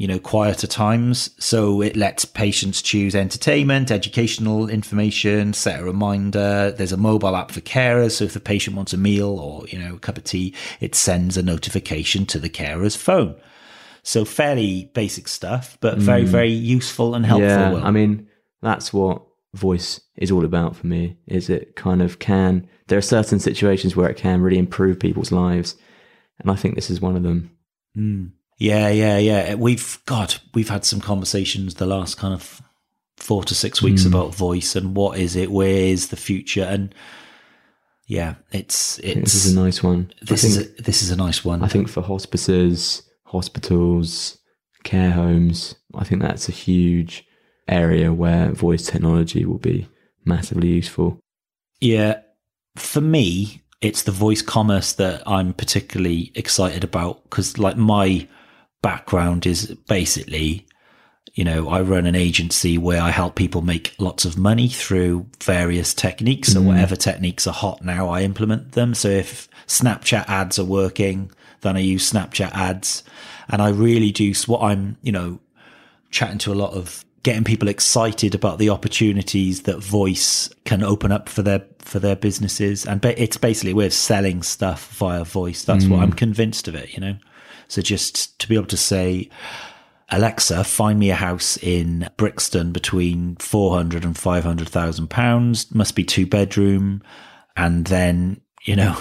you 0.00 0.06
know, 0.06 0.18
quieter 0.18 0.66
times. 0.66 1.28
So 1.38 1.82
it 1.82 1.94
lets 1.94 2.24
patients 2.24 2.80
choose 2.80 3.14
entertainment, 3.14 3.90
educational 3.90 4.66
information, 4.66 5.52
set 5.52 5.80
a 5.80 5.84
reminder. 5.84 6.70
There's 6.70 6.92
a 6.92 6.96
mobile 6.96 7.36
app 7.36 7.50
for 7.50 7.60
carers. 7.60 8.12
So 8.12 8.24
if 8.24 8.32
the 8.32 8.40
patient 8.40 8.76
wants 8.76 8.94
a 8.94 8.96
meal 8.96 9.38
or, 9.38 9.68
you 9.68 9.78
know, 9.78 9.96
a 9.96 9.98
cup 9.98 10.16
of 10.16 10.24
tea, 10.24 10.54
it 10.80 10.94
sends 10.94 11.36
a 11.36 11.42
notification 11.42 12.24
to 12.26 12.38
the 12.38 12.48
carer's 12.48 12.96
phone. 12.96 13.38
So 14.02 14.24
fairly 14.24 14.90
basic 14.94 15.28
stuff, 15.28 15.76
but 15.82 15.98
very, 15.98 16.22
hmm. 16.22 16.28
very 16.28 16.50
useful 16.50 17.14
and 17.14 17.26
helpful. 17.26 17.46
yeah, 17.46 17.84
I 17.84 17.90
mean 17.90 18.26
that's 18.62 18.94
what 18.94 19.20
voice 19.52 20.00
is 20.16 20.30
all 20.30 20.46
about 20.46 20.76
for 20.76 20.86
me. 20.86 21.18
Is 21.26 21.50
it 21.50 21.76
kind 21.76 22.00
of 22.00 22.18
can 22.18 22.66
there 22.86 22.96
are 22.96 23.02
certain 23.02 23.38
situations 23.38 23.94
where 23.94 24.08
it 24.08 24.16
can 24.16 24.40
really 24.40 24.56
improve 24.56 24.98
people's 24.98 25.30
lives, 25.30 25.76
and 26.38 26.50
I 26.50 26.54
think 26.54 26.74
this 26.74 26.88
is 26.88 27.02
one 27.02 27.16
of 27.16 27.22
them. 27.22 27.50
Hmm. 27.94 28.28
Yeah, 28.60 28.90
yeah, 28.90 29.16
yeah. 29.16 29.54
Uh, 29.54 29.56
we've 29.56 29.98
God, 30.04 30.36
we've 30.54 30.68
had 30.68 30.84
some 30.84 31.00
conversations 31.00 31.74
the 31.74 31.86
last 31.86 32.18
kind 32.18 32.34
of 32.34 32.60
four 33.16 33.42
to 33.44 33.54
six 33.54 33.82
weeks 33.82 34.02
hmm. 34.02 34.08
about 34.08 34.34
voice 34.34 34.76
and 34.76 34.94
what 34.94 35.18
is 35.18 35.34
it, 35.34 35.50
where 35.50 35.68
is 35.68 36.08
the 36.08 36.16
future, 36.16 36.62
and 36.62 36.94
yeah, 38.06 38.34
it's 38.52 38.96
This 38.96 39.16
it's 39.16 39.34
is 39.34 39.56
a 39.56 39.60
nice 39.60 39.82
one. 39.82 40.12
this 40.20 40.44
I 40.44 40.48
is 40.48 40.56
a, 40.58 40.82
this 40.82 41.02
is 41.02 41.10
a 41.10 41.16
nice 41.16 41.42
one. 41.42 41.64
I 41.64 41.68
think 41.68 41.88
for 41.88 42.02
hospices, 42.02 43.02
hospitals, 43.24 44.36
care 44.84 45.12
homes, 45.12 45.74
I 45.94 46.04
think 46.04 46.20
that's 46.20 46.48
a 46.48 46.52
huge 46.52 47.24
area 47.66 48.12
where 48.12 48.52
voice 48.52 48.84
technology 48.84 49.46
will 49.46 49.58
be 49.58 49.88
massively 50.24 50.68
useful. 50.68 51.18
Yeah. 51.80 52.20
For 52.76 53.00
me, 53.00 53.62
it's 53.80 54.02
the 54.02 54.12
voice 54.12 54.42
commerce 54.42 54.92
that 54.94 55.22
I'm 55.26 55.54
particularly 55.54 56.30
excited 56.34 56.84
about 56.84 57.22
because, 57.24 57.58
like, 57.58 57.76
my 57.76 58.28
background 58.82 59.46
is 59.46 59.66
basically, 59.88 60.66
you 61.34 61.44
know, 61.44 61.68
I 61.68 61.80
run 61.82 62.06
an 62.06 62.14
agency 62.14 62.78
where 62.78 63.00
I 63.00 63.10
help 63.10 63.34
people 63.34 63.62
make 63.62 63.94
lots 63.98 64.24
of 64.24 64.38
money 64.38 64.68
through 64.68 65.26
various 65.42 65.94
techniques. 65.94 66.52
So, 66.52 66.60
mm. 66.60 66.66
whatever 66.66 66.96
techniques 66.96 67.46
are 67.46 67.54
hot 67.54 67.84
now, 67.84 68.08
I 68.08 68.22
implement 68.22 68.72
them. 68.72 68.94
So, 68.94 69.08
if 69.08 69.48
Snapchat 69.66 70.28
ads 70.28 70.58
are 70.58 70.64
working, 70.64 71.30
then 71.60 71.76
I 71.76 71.80
use 71.80 72.10
Snapchat 72.10 72.52
ads. 72.52 73.04
And 73.48 73.60
I 73.60 73.70
really 73.70 74.12
do 74.12 74.32
what 74.46 74.62
I'm, 74.62 74.96
you 75.02 75.12
know, 75.12 75.40
chatting 76.10 76.38
to 76.38 76.52
a 76.52 76.54
lot 76.54 76.72
of 76.72 77.04
getting 77.22 77.44
people 77.44 77.68
excited 77.68 78.34
about 78.34 78.58
the 78.58 78.70
opportunities 78.70 79.62
that 79.62 79.78
voice 79.78 80.48
can 80.64 80.82
open 80.82 81.12
up 81.12 81.28
for 81.28 81.42
their 81.42 81.64
for 81.78 81.98
their 81.98 82.16
businesses 82.16 82.86
and 82.86 83.04
it's 83.04 83.36
basically 83.36 83.74
we're 83.74 83.90
selling 83.90 84.42
stuff 84.42 84.90
via 84.94 85.24
voice 85.24 85.64
that's 85.64 85.86
what 85.86 86.00
mm. 86.00 86.02
i'm 86.02 86.12
convinced 86.12 86.68
of 86.68 86.74
it 86.74 86.92
you 86.94 87.00
know 87.00 87.14
so 87.70 87.80
just 87.80 88.38
to 88.40 88.48
be 88.48 88.54
able 88.54 88.66
to 88.66 88.76
say 88.76 89.28
alexa 90.10 90.64
find 90.64 90.98
me 90.98 91.10
a 91.10 91.14
house 91.14 91.56
in 91.62 92.08
brixton 92.16 92.72
between 92.72 93.36
400 93.36 94.04
and 94.04 94.18
500,000 94.18 95.08
pounds 95.08 95.72
must 95.74 95.94
be 95.94 96.04
two 96.04 96.26
bedroom 96.26 97.02
and 97.56 97.86
then 97.86 98.40
you 98.64 98.76
know 98.76 98.96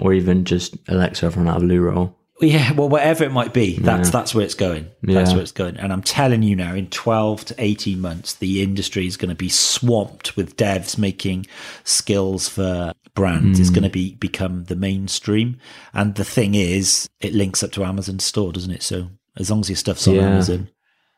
Or 0.00 0.12
even 0.14 0.44
just 0.46 0.76
Alexa, 0.88 1.26
I've 1.26 1.36
run 1.36 1.46
out 1.46 1.58
of 1.58 1.62
loo 1.64 1.80
roll. 1.82 2.16
yeah, 2.40 2.72
well, 2.72 2.88
whatever 2.88 3.22
it 3.24 3.32
might 3.32 3.52
be, 3.52 3.78
that's 3.78 4.08
that's 4.08 4.34
where 4.34 4.42
it's 4.46 4.54
going. 4.54 4.86
That's 5.02 5.30
Yeah. 5.30 5.34
where 5.36 5.42
it's 5.42 5.52
going. 5.52 5.76
And 5.76 5.92
I'm 5.92 6.00
telling 6.00 6.42
you 6.42 6.56
now, 6.56 6.74
in 6.74 6.86
12 6.86 7.44
to 7.46 7.54
18 7.58 8.00
months, 8.00 8.34
the 8.36 8.62
industry 8.62 9.06
is 9.06 9.18
going 9.18 9.28
to 9.28 9.34
be 9.34 9.50
swamped 9.50 10.36
with 10.38 10.56
devs 10.56 10.96
making 10.96 11.46
skills 11.84 12.48
for 12.48 12.94
brands. 13.20 13.60
It's 13.60 13.68
hmm. 13.68 13.74
going 13.74 13.84
to 13.84 13.90
be 13.90 14.14
become 14.14 14.64
the 14.64 14.76
mainstream. 14.76 15.58
And 15.92 16.14
the 16.14 16.24
thing 16.24 16.54
is, 16.54 17.08
it 17.20 17.34
links 17.34 17.62
up 17.62 17.72
to 17.72 17.84
Amazon 17.84 18.18
store, 18.18 18.52
doesn't 18.52 18.70
it? 18.70 18.82
So 18.82 19.08
as 19.36 19.50
long 19.50 19.60
as 19.60 19.68
your 19.68 19.76
stuff's 19.76 20.06
on 20.08 20.14
Yeah. 20.14 20.30
Amazon, 20.30 20.70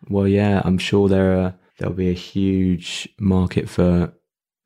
Well, 0.09 0.29
yeah, 0.29 0.63
I'm 0.65 0.79
sure 0.79 1.09
there 1.09 1.39
are 1.39 1.55
there'll 1.79 1.95
be 1.95 2.11
a 2.11 2.15
huge 2.15 3.09
market 3.19 3.69
for 3.69 4.13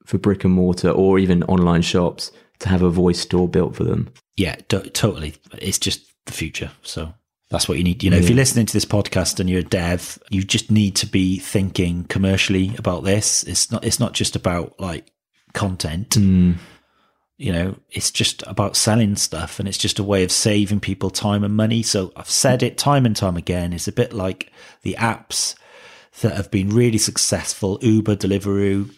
for 0.04 0.18
brick 0.18 0.44
and 0.44 0.52
mortar 0.52 0.90
or 0.90 1.18
even 1.18 1.42
online 1.44 1.82
shops 1.82 2.30
to 2.60 2.68
have 2.68 2.82
a 2.82 2.90
voice 2.90 3.20
store 3.20 3.48
built 3.48 3.76
for 3.76 3.84
them. 3.84 4.08
yeah, 4.36 4.56
totally. 4.68 5.34
It's 5.58 5.78
just 5.78 6.00
the 6.26 6.32
future. 6.32 6.70
So 6.82 7.12
that's 7.50 7.68
what 7.68 7.78
you 7.78 7.84
need. 7.84 8.02
You 8.02 8.10
know, 8.10 8.16
if 8.16 8.28
you're 8.28 8.36
listening 8.36 8.66
to 8.66 8.72
this 8.72 8.84
podcast 8.84 9.40
and 9.40 9.48
you're 9.48 9.60
a 9.60 9.64
dev, 9.64 10.18
you 10.30 10.42
just 10.42 10.70
need 10.70 10.96
to 10.96 11.06
be 11.06 11.38
thinking 11.38 12.04
commercially 12.04 12.74
about 12.76 13.04
this. 13.04 13.44
It's 13.44 13.70
not. 13.70 13.84
It's 13.84 14.00
not 14.00 14.14
just 14.14 14.36
about 14.36 14.80
like 14.80 15.12
content. 15.52 16.14
Hmm. 16.14 16.52
You 17.38 17.52
know, 17.52 17.76
it's 17.90 18.10
just 18.10 18.42
about 18.46 18.76
selling 18.76 19.16
stuff, 19.16 19.58
and 19.58 19.68
it's 19.68 19.78
just 19.78 19.98
a 19.98 20.04
way 20.04 20.24
of 20.24 20.32
saving 20.32 20.80
people 20.80 21.10
time 21.10 21.44
and 21.44 21.54
money. 21.54 21.82
So 21.82 22.12
I've 22.16 22.30
said 22.30 22.62
it 22.62 22.78
time 22.78 23.04
and 23.04 23.14
time 23.14 23.36
again. 23.36 23.72
It's 23.72 23.88
a 23.88 23.92
bit 23.92 24.12
like 24.12 24.52
the 24.82 24.96
apps 24.98 25.54
that 26.22 26.34
have 26.34 26.50
been 26.50 26.70
really 26.70 26.98
successful, 26.98 27.78
Uber, 27.82 28.16
Deliveroo, 28.16 28.90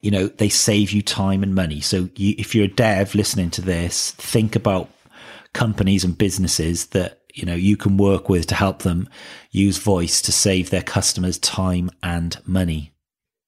you 0.00 0.10
know, 0.10 0.28
they 0.28 0.48
save 0.48 0.92
you 0.92 1.02
time 1.02 1.42
and 1.42 1.54
money. 1.54 1.80
So 1.80 2.08
you, 2.16 2.34
if 2.38 2.54
you're 2.54 2.66
a 2.66 2.68
dev 2.68 3.14
listening 3.14 3.50
to 3.52 3.62
this, 3.62 4.12
think 4.12 4.54
about 4.54 4.90
companies 5.52 6.04
and 6.04 6.16
businesses 6.16 6.86
that, 6.88 7.22
you 7.34 7.44
know, 7.44 7.54
you 7.54 7.76
can 7.76 7.96
work 7.96 8.28
with 8.28 8.46
to 8.48 8.54
help 8.54 8.82
them 8.82 9.08
use 9.50 9.78
voice 9.78 10.22
to 10.22 10.32
save 10.32 10.70
their 10.70 10.82
customers 10.82 11.38
time 11.38 11.90
and 12.02 12.36
money. 12.46 12.92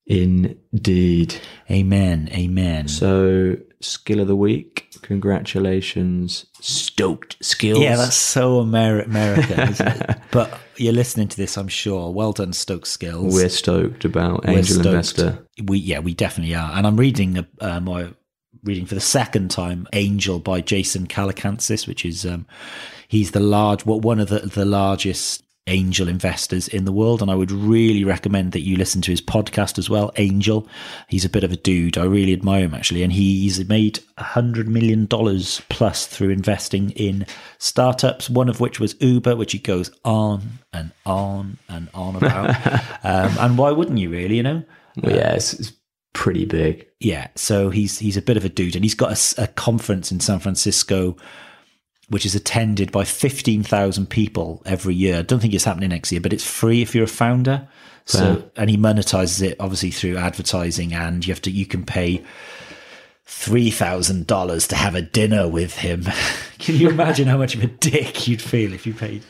Indeed. 0.07 1.37
Amen. 1.71 2.29
Amen. 2.33 2.89
So, 2.89 3.57
skill 3.81 4.21
of 4.21 4.27
the 4.29 4.37
week. 4.37 4.89
Congratulations, 5.03 6.47
stoked 6.61 7.37
skills. 7.41 7.81
yeah, 7.81 7.97
that's 7.97 8.17
so 8.17 8.61
Amer- 8.63 9.01
American, 9.03 9.61
isn't 9.71 9.87
it? 9.89 10.19
But 10.31 10.59
you're 10.77 10.93
listening 10.93 11.29
to 11.29 11.37
this, 11.37 11.57
I'm 11.57 11.69
sure. 11.69 12.13
Well 12.13 12.33
done, 12.33 12.53
Stoked 12.53 12.87
Skills. 12.87 13.33
we're 13.35 13.49
stoked 13.49 14.05
about 14.05 14.45
We're 14.45 14.59
angel 14.59 14.75
stoked. 14.77 14.87
investor. 14.87 15.47
We 15.65 15.79
yeah, 15.79 16.01
we 16.01 16.15
definitely 16.15 16.55
are. 16.55 16.73
And 16.73 16.87
I'm 16.87 16.97
reading 16.97 17.47
uh, 17.61 17.81
my 17.81 18.11
reading 18.65 18.87
for 18.87 18.95
the 18.95 19.01
second 19.01 19.51
time 19.51 19.87
Angel 19.93 20.39
by 20.39 20.61
Jason 20.61 21.07
Calacanis, 21.07 21.87
which 21.87 22.05
is 22.05 22.27
um, 22.27 22.47
he's 23.09 23.31
the 23.31 23.41
large 23.41 23.87
what 23.87 24.03
one 24.03 24.21
of 24.21 24.29
the 24.29 24.41
the 24.41 24.65
largest 24.67 25.43
angel 25.69 26.09
investors 26.09 26.67
in 26.67 26.85
the 26.85 26.93
world 26.93 27.23
and 27.23 27.31
I 27.31 27.35
would 27.35 27.53
really 27.53 28.05
recommend 28.05 28.53
that 28.53 28.63
you 28.63 28.77
listen 28.77 29.03
to 29.03 29.11
his 29.11 29.21
podcast 29.21 29.79
as 29.79 29.89
well 29.91 30.13
Angel. 30.17 30.67
He's 31.09 31.25
a 31.25 31.29
bit 31.29 31.45
of 31.45 31.53
a 31.53 31.57
dude. 31.57 31.99
I 31.99 32.05
really 32.05 32.33
admire 32.33 32.65
him 32.65 32.75
actually 32.75 33.03
and 33.03 33.13
he's 33.13 33.67
made 33.69 34.01
a 34.17 34.25
hundred 34.25 34.69
million 34.69 35.07
dollars 35.07 35.63
plus 35.69 36.07
through 36.07 36.31
investing 36.31 36.91
in 36.91 37.27
startups 37.59 38.31
one 38.31 38.49
of 38.49 38.61
which 38.61 38.81
was 38.81 38.97
Uber 39.01 39.37
which 39.37 39.53
he 39.53 39.59
goes 39.59 39.91
on 40.05 40.59
and 40.73 40.91
on 41.05 41.59
and 41.69 41.89
on 41.95 42.17
about. 42.17 42.57
Um, 43.05 43.31
and 43.39 43.59
why 43.59 43.71
wouldn't 43.71 43.99
you 43.99 44.11
really 44.11 44.37
you 44.37 44.43
know? 44.43 44.63
Well, 45.03 45.15
yeah, 45.15 45.35
it's, 45.35 45.53
it's 45.55 45.73
pretty 46.13 46.45
big. 46.45 46.87
yeah, 47.01 47.29
so 47.35 47.71
he's 47.71 47.99
he's 47.99 48.17
a 48.17 48.23
bit 48.23 48.37
of 48.37 48.45
a 48.45 48.49
dude, 48.49 48.75
and 48.75 48.85
he's 48.85 48.95
got 48.95 49.35
a 49.39 49.47
conference 49.49 50.11
in 50.11 50.21
San 50.21 50.39
Francisco, 50.39 51.17
which 52.09 52.27
is 52.27 52.35
attended 52.35 52.93
by 52.93 53.05
fifteen 53.05 53.63
thousand 53.63 54.09
people 54.11 54.63
every 54.67 54.95
year. 54.95 55.19
I 55.19 55.23
don't 55.23 55.41
think 55.41 55.55
it's 55.55 55.65
happening 55.65 55.91
next 55.91 56.13
year, 56.13 56.21
but 56.21 56.33
it's 56.33 56.45
free 56.45 56.83
if 56.83 56.95
you're 56.95 57.05
a 57.05 57.09
founder. 57.09 57.69
So, 58.05 58.43
and 58.57 58.71
he 58.71 58.79
monetizes 58.79 59.43
it 59.43 59.57
obviously 59.61 59.91
through 59.91 60.17
advertising, 60.17 60.95
and 60.95 61.27
you 61.27 61.33
have 61.33 61.43
to 61.43 61.51
you 61.51 61.67
can 61.67 61.85
pay 61.85 62.25
three 63.27 63.71
thousand 63.71 64.27
dollars 64.27 64.67
to 64.69 64.77
have 64.77 64.95
a 64.95 65.03
dinner 65.03 65.47
with 65.47 65.77
him. 65.77 66.05
can 66.59 66.77
you 66.77 66.89
imagine 66.89 67.29
how 67.29 67.37
much 67.37 67.55
of 67.55 67.63
a 67.63 67.67
dick 67.67 68.27
you'd 68.27 68.41
feel 68.41 68.73
if 68.73 68.87
you 68.87 68.95
paid? 68.95 69.23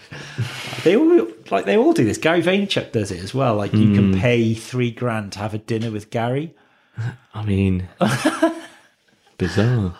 They 0.84 0.96
all 0.96 1.26
like 1.50 1.64
they 1.64 1.76
all 1.76 1.92
do 1.92 2.04
this. 2.04 2.18
Gary 2.18 2.40
Vaynerchuk 2.40 2.92
does 2.92 3.10
it 3.10 3.20
as 3.20 3.34
well. 3.34 3.56
Like 3.56 3.72
you 3.72 3.92
can 3.94 4.12
hmm. 4.12 4.20
pay 4.20 4.54
three 4.54 4.92
grand 4.92 5.32
to 5.32 5.40
have 5.40 5.54
a 5.54 5.58
dinner 5.58 5.90
with 5.90 6.10
Gary. 6.10 6.54
I 7.34 7.44
mean, 7.44 7.88
bizarre. 9.38 9.96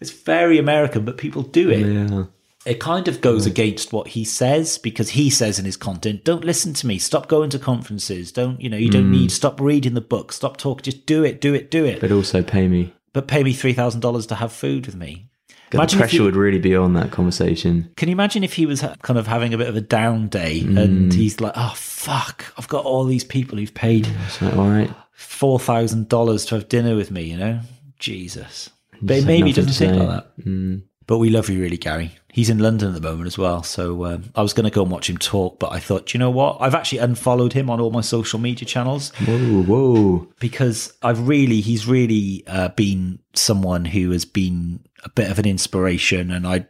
It's 0.00 0.10
very 0.10 0.58
American, 0.58 1.04
but 1.04 1.16
people 1.18 1.42
do 1.42 1.70
it. 1.70 1.80
Yeah. 1.86 2.24
It 2.66 2.78
kind 2.80 3.08
of 3.08 3.20
goes 3.22 3.46
against 3.46 3.92
what 3.92 4.08
he 4.08 4.24
says 4.24 4.76
because 4.76 5.10
he 5.10 5.30
says 5.30 5.58
in 5.58 5.64
his 5.64 5.78
content, 5.78 6.24
don't 6.24 6.44
listen 6.44 6.74
to 6.74 6.86
me, 6.86 6.98
stop 6.98 7.26
going 7.26 7.48
to 7.50 7.58
conferences, 7.58 8.32
don't, 8.32 8.60
you 8.60 8.68
know, 8.68 8.76
you 8.76 8.90
don't 8.90 9.10
need, 9.10 9.32
stop 9.32 9.60
reading 9.60 9.94
the 9.94 10.00
book, 10.02 10.30
stop 10.30 10.58
talking, 10.58 10.82
just 10.82 11.06
do 11.06 11.24
it, 11.24 11.40
do 11.40 11.54
it, 11.54 11.70
do 11.70 11.86
it. 11.86 12.00
But, 12.00 12.12
also 12.12 12.42
pay 12.42 12.68
me. 12.68 12.92
But 13.14 13.28
pay 13.28 13.42
me 13.42 13.54
$3,000 13.54 14.28
to 14.28 14.34
have 14.34 14.52
food 14.52 14.84
with 14.86 14.94
me. 14.94 15.30
The 15.70 15.78
Imagine 15.78 15.98
if 15.98 16.00
pressure 16.00 16.16
you- 16.16 16.22
would 16.24 16.36
really 16.36 16.58
be 16.58 16.76
on 16.76 16.92
that 16.94 17.10
conversation. 17.12 17.90
Can 17.96 18.08
you 18.08 18.12
imagine 18.12 18.44
if 18.44 18.52
he 18.54 18.66
was 18.66 18.82
ha- 18.82 18.94
kind 19.02 19.18
of 19.18 19.26
having 19.26 19.54
a 19.54 19.58
bit 19.58 19.68
of 19.68 19.76
a 19.76 19.80
down 19.80 20.28
day 20.28 20.60
Mm. 20.60 20.78
and 20.78 21.14
he's 21.14 21.40
like, 21.40 21.52
oh, 21.56 21.72
fuck, 21.76 22.44
I've 22.58 22.68
got 22.68 22.84
all 22.84 23.04
these 23.04 23.24
people 23.24 23.56
who've 23.56 23.72
paid 23.72 24.06
like, 24.42 24.56
all 24.56 24.68
right. 24.68 24.90
$4,000 25.16 26.48
to 26.48 26.54
have 26.56 26.68
dinner 26.68 26.94
with 26.94 27.10
me, 27.10 27.22
you 27.22 27.36
know? 27.38 27.60
Jesus. 27.98 28.68
But 29.02 29.24
maybe 29.24 29.52
doesn't 29.52 29.72
say. 29.72 29.92
like 29.92 30.08
that. 30.08 30.82
But 31.10 31.18
we 31.18 31.28
love 31.28 31.50
you 31.50 31.60
really, 31.60 31.76
Gary. 31.76 32.12
He's 32.32 32.50
in 32.50 32.60
London 32.60 32.94
at 32.94 32.94
the 32.94 33.00
moment 33.00 33.26
as 33.26 33.36
well. 33.36 33.64
So 33.64 34.04
um, 34.04 34.30
I 34.36 34.42
was 34.42 34.52
going 34.52 34.62
to 34.62 34.70
go 34.70 34.82
and 34.82 34.92
watch 34.92 35.10
him 35.10 35.18
talk, 35.18 35.58
but 35.58 35.72
I 35.72 35.80
thought, 35.80 36.14
you 36.14 36.20
know 36.20 36.30
what? 36.30 36.58
I've 36.60 36.76
actually 36.76 36.98
unfollowed 36.98 37.52
him 37.52 37.68
on 37.68 37.80
all 37.80 37.90
my 37.90 38.00
social 38.00 38.38
media 38.38 38.64
channels 38.64 39.10
Whoa, 39.16 39.62
whoa. 39.64 40.28
because 40.38 40.92
I've 41.02 41.26
really, 41.26 41.60
he's 41.60 41.88
really 41.88 42.44
uh, 42.46 42.68
been 42.68 43.18
someone 43.34 43.86
who 43.86 44.12
has 44.12 44.24
been 44.24 44.84
a 45.02 45.08
bit 45.08 45.28
of 45.32 45.40
an 45.40 45.46
inspiration. 45.46 46.30
And 46.30 46.46
I 46.46 46.66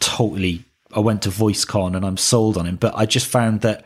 totally, 0.00 0.64
I 0.92 0.98
went 0.98 1.22
to 1.22 1.28
VoiceCon 1.28 1.94
and 1.94 2.04
I'm 2.04 2.16
sold 2.16 2.58
on 2.58 2.66
him. 2.66 2.74
But 2.74 2.96
I 2.96 3.06
just 3.06 3.28
found 3.28 3.60
that 3.60 3.84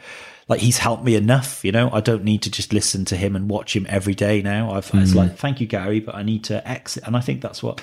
like 0.49 0.61
he's 0.61 0.79
helped 0.79 1.05
me 1.05 1.15
enough, 1.15 1.65
you 1.65 1.73
know. 1.73 1.91
I 1.93 2.01
don't 2.01 2.25
need 2.25 2.43
to 2.43 2.51
just 2.51 2.73
listen 2.73 3.05
to 3.07 3.17
him 3.17 3.35
and 3.35 3.51
watch 3.51 3.75
him 3.75 3.87
every 3.89 4.15
day 4.15 4.43
now. 4.43 4.71
I've 4.73 4.91
it's 4.95 5.13
mm. 5.13 5.15
like, 5.17 5.37
thank 5.37 5.61
you, 5.61 5.67
Gary, 5.67 6.01
but 6.01 6.15
I 6.15 6.23
need 6.23 6.45
to 6.45 6.67
exit. 6.69 7.03
And 7.07 7.17
I 7.17 7.21
think 7.21 7.41
that's 7.41 7.63
what 7.63 7.83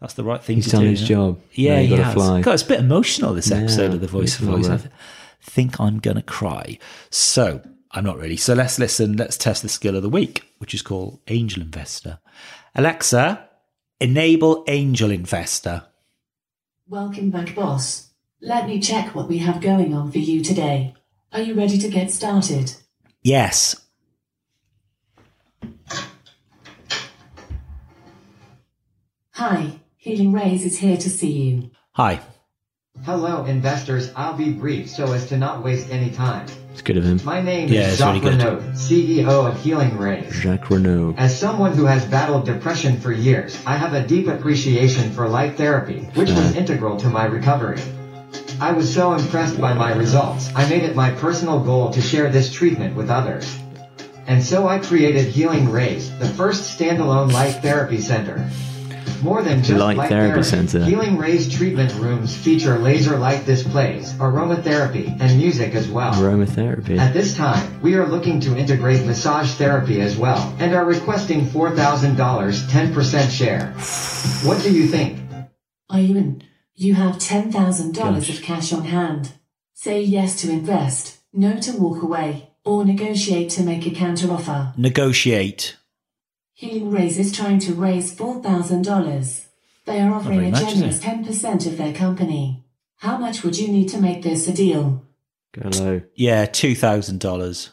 that's 0.00 0.14
the 0.14 0.24
right 0.24 0.42
thing 0.42 0.56
He's 0.56 0.66
to 0.66 0.72
done 0.72 0.82
do. 0.82 0.90
his 0.90 1.08
you 1.08 1.16
know? 1.16 1.32
job. 1.32 1.40
Yeah, 1.52 1.74
Now 1.76 1.80
you 1.80 1.96
he 1.96 2.02
has. 2.02 2.14
fly. 2.14 2.40
God, 2.40 2.54
it's 2.54 2.62
a 2.62 2.66
bit 2.66 2.80
emotional 2.80 3.34
this 3.34 3.50
episode 3.50 3.90
Yeah, 3.90 3.94
of 3.94 4.00
the 4.00 4.06
Voice 4.06 4.40
of 4.40 4.48
it's 4.48 4.66
Voice. 4.68 4.84
I 4.84 4.90
think 5.42 5.80
I'm 5.80 5.98
gonna 5.98 6.22
cry. 6.22 6.78
So 7.10 7.60
I'm 7.90 8.04
not 8.04 8.16
really. 8.18 8.36
So 8.36 8.54
let's 8.54 8.78
listen. 8.78 9.16
Let's 9.16 9.36
test 9.36 9.62
the 9.62 9.68
skill 9.68 9.94
of 9.94 10.02
the 10.02 10.08
week, 10.08 10.44
which 10.58 10.72
is 10.74 10.80
called 10.82 11.20
Angel 11.28 11.62
Investor. 11.62 12.18
Alexa, 12.74 13.48
enable 14.00 14.64
Angel 14.66 15.10
Investor. 15.10 15.84
Welcome 16.88 17.30
back, 17.30 17.54
boss. 17.54 18.08
Let 18.40 18.66
me 18.66 18.80
check 18.80 19.14
what 19.14 19.28
we 19.28 19.38
have 19.38 19.60
going 19.60 19.94
on 19.94 20.10
for 20.10 20.18
you 20.18 20.42
today. 20.42 20.94
Are 21.32 21.40
you 21.40 21.54
ready 21.54 21.78
to 21.78 21.88
get 21.88 22.10
started? 22.10 22.74
Yes. 23.22 23.76
Hi, 29.32 29.72
Healing 29.96 30.32
Rays 30.32 30.64
is 30.64 30.78
here 30.78 30.96
to 30.96 31.10
see 31.10 31.30
you. 31.32 31.70
Hi. 31.92 32.20
Hello, 33.04 33.44
investors. 33.46 34.12
I'll 34.14 34.36
be 34.36 34.52
brief 34.52 34.88
so 34.90 35.12
as 35.12 35.26
to 35.28 35.36
not 35.36 35.64
waste 35.64 35.90
any 35.90 36.10
time. 36.10 36.46
It's 36.72 36.82
good 36.82 36.96
of 36.96 37.04
him. 37.04 37.20
My 37.24 37.40
name 37.40 37.68
Yeah, 37.68 37.80
is 37.88 37.92
it's 37.94 38.00
really 38.02 38.20
Jacques 38.20 38.38
good. 38.38 38.44
Renaud, 38.44 38.72
CEO 38.74 39.48
of 39.48 39.60
Healing 39.62 39.96
Rays. 39.98 40.32
Jacques 40.34 40.68
Renault. 40.70 41.14
As 41.18 41.38
someone 41.38 41.72
who 41.72 41.86
has 41.86 42.04
battled 42.04 42.44
depression 42.46 43.00
for 43.00 43.12
years, 43.12 43.58
I 43.66 43.76
have 43.76 43.94
a 43.94 44.06
deep 44.06 44.26
appreciation 44.28 45.10
for 45.12 45.28
light 45.28 45.56
therapy, 45.56 46.00
which 46.14 46.30
was 46.30 46.54
integral 46.54 46.96
to 46.98 47.08
my 47.08 47.24
recovery. 47.24 47.80
I 48.62 48.70
was 48.70 48.94
so 48.94 49.12
impressed 49.14 49.60
by 49.60 49.74
my 49.74 49.92
results, 49.92 50.48
I 50.54 50.68
made 50.68 50.84
it 50.84 50.94
my 50.94 51.10
personal 51.10 51.58
goal 51.58 51.90
to 51.90 52.00
share 52.00 52.30
this 52.30 52.52
treatment 52.52 52.94
with 52.94 53.10
others. 53.10 53.58
And 54.28 54.40
so 54.40 54.68
I 54.68 54.78
created 54.78 55.26
Healing 55.26 55.68
Rays, 55.68 56.16
the 56.20 56.28
first 56.28 56.78
standalone 56.78 57.32
light 57.32 57.60
therapy 57.60 58.00
center. 58.00 58.48
More 59.20 59.42
than 59.42 59.64
just 59.64 59.80
Light 59.80 59.96
light, 59.96 60.10
therapy 60.10 60.44
therapy, 60.44 60.68
center. 60.68 60.84
Healing 60.84 61.18
Rays 61.18 61.52
treatment 61.52 61.92
rooms 61.94 62.36
feature 62.36 62.78
laser 62.78 63.18
light 63.18 63.44
displays, 63.46 64.12
aromatherapy, 64.12 65.20
and 65.20 65.36
music 65.38 65.74
as 65.74 65.88
well. 65.88 66.14
Aromatherapy. 66.14 66.98
At 66.98 67.12
this 67.12 67.36
time, 67.36 67.82
we 67.82 67.96
are 67.96 68.06
looking 68.06 68.38
to 68.42 68.56
integrate 68.56 69.04
massage 69.04 69.50
therapy 69.54 70.00
as 70.00 70.16
well, 70.16 70.54
and 70.60 70.72
are 70.72 70.84
requesting 70.84 71.46
$4,000 71.46 72.14
10% 72.14 73.30
share. 73.36 73.72
What 74.48 74.62
do 74.62 74.72
you 74.72 74.86
think? 74.86 75.18
I 75.90 76.02
even... 76.02 76.16
in? 76.16 76.51
You 76.82 76.94
have 76.94 77.14
$10,000 77.14 78.28
of 78.28 78.42
cash 78.42 78.72
on 78.72 78.86
hand. 78.86 79.34
Say 79.72 80.02
yes 80.02 80.40
to 80.40 80.50
invest, 80.50 81.18
no 81.32 81.60
to 81.60 81.76
walk 81.76 82.02
away, 82.02 82.50
or 82.64 82.84
negotiate 82.84 83.50
to 83.50 83.62
make 83.62 83.86
a 83.86 83.90
counteroffer. 83.90 84.76
Negotiate. 84.76 85.76
Healing 86.54 86.90
Rays 86.90 87.20
is 87.20 87.30
trying 87.30 87.60
to 87.60 87.74
raise 87.74 88.12
$4,000. 88.12 89.46
They 89.84 90.00
are 90.00 90.12
offering 90.12 90.46
a 90.46 90.50
much, 90.50 90.74
generous 90.74 90.98
it? 90.98 91.04
10% 91.04 91.66
of 91.68 91.76
their 91.76 91.92
company. 91.92 92.64
How 92.96 93.16
much 93.16 93.44
would 93.44 93.56
you 93.56 93.68
need 93.68 93.88
to 93.90 94.00
make 94.00 94.24
this 94.24 94.48
a 94.48 94.52
deal? 94.52 95.06
Go 95.52 95.68
low. 95.68 96.02
Yeah, 96.16 96.46
two 96.46 96.74
thousand 96.74 97.20
dollars. 97.20 97.70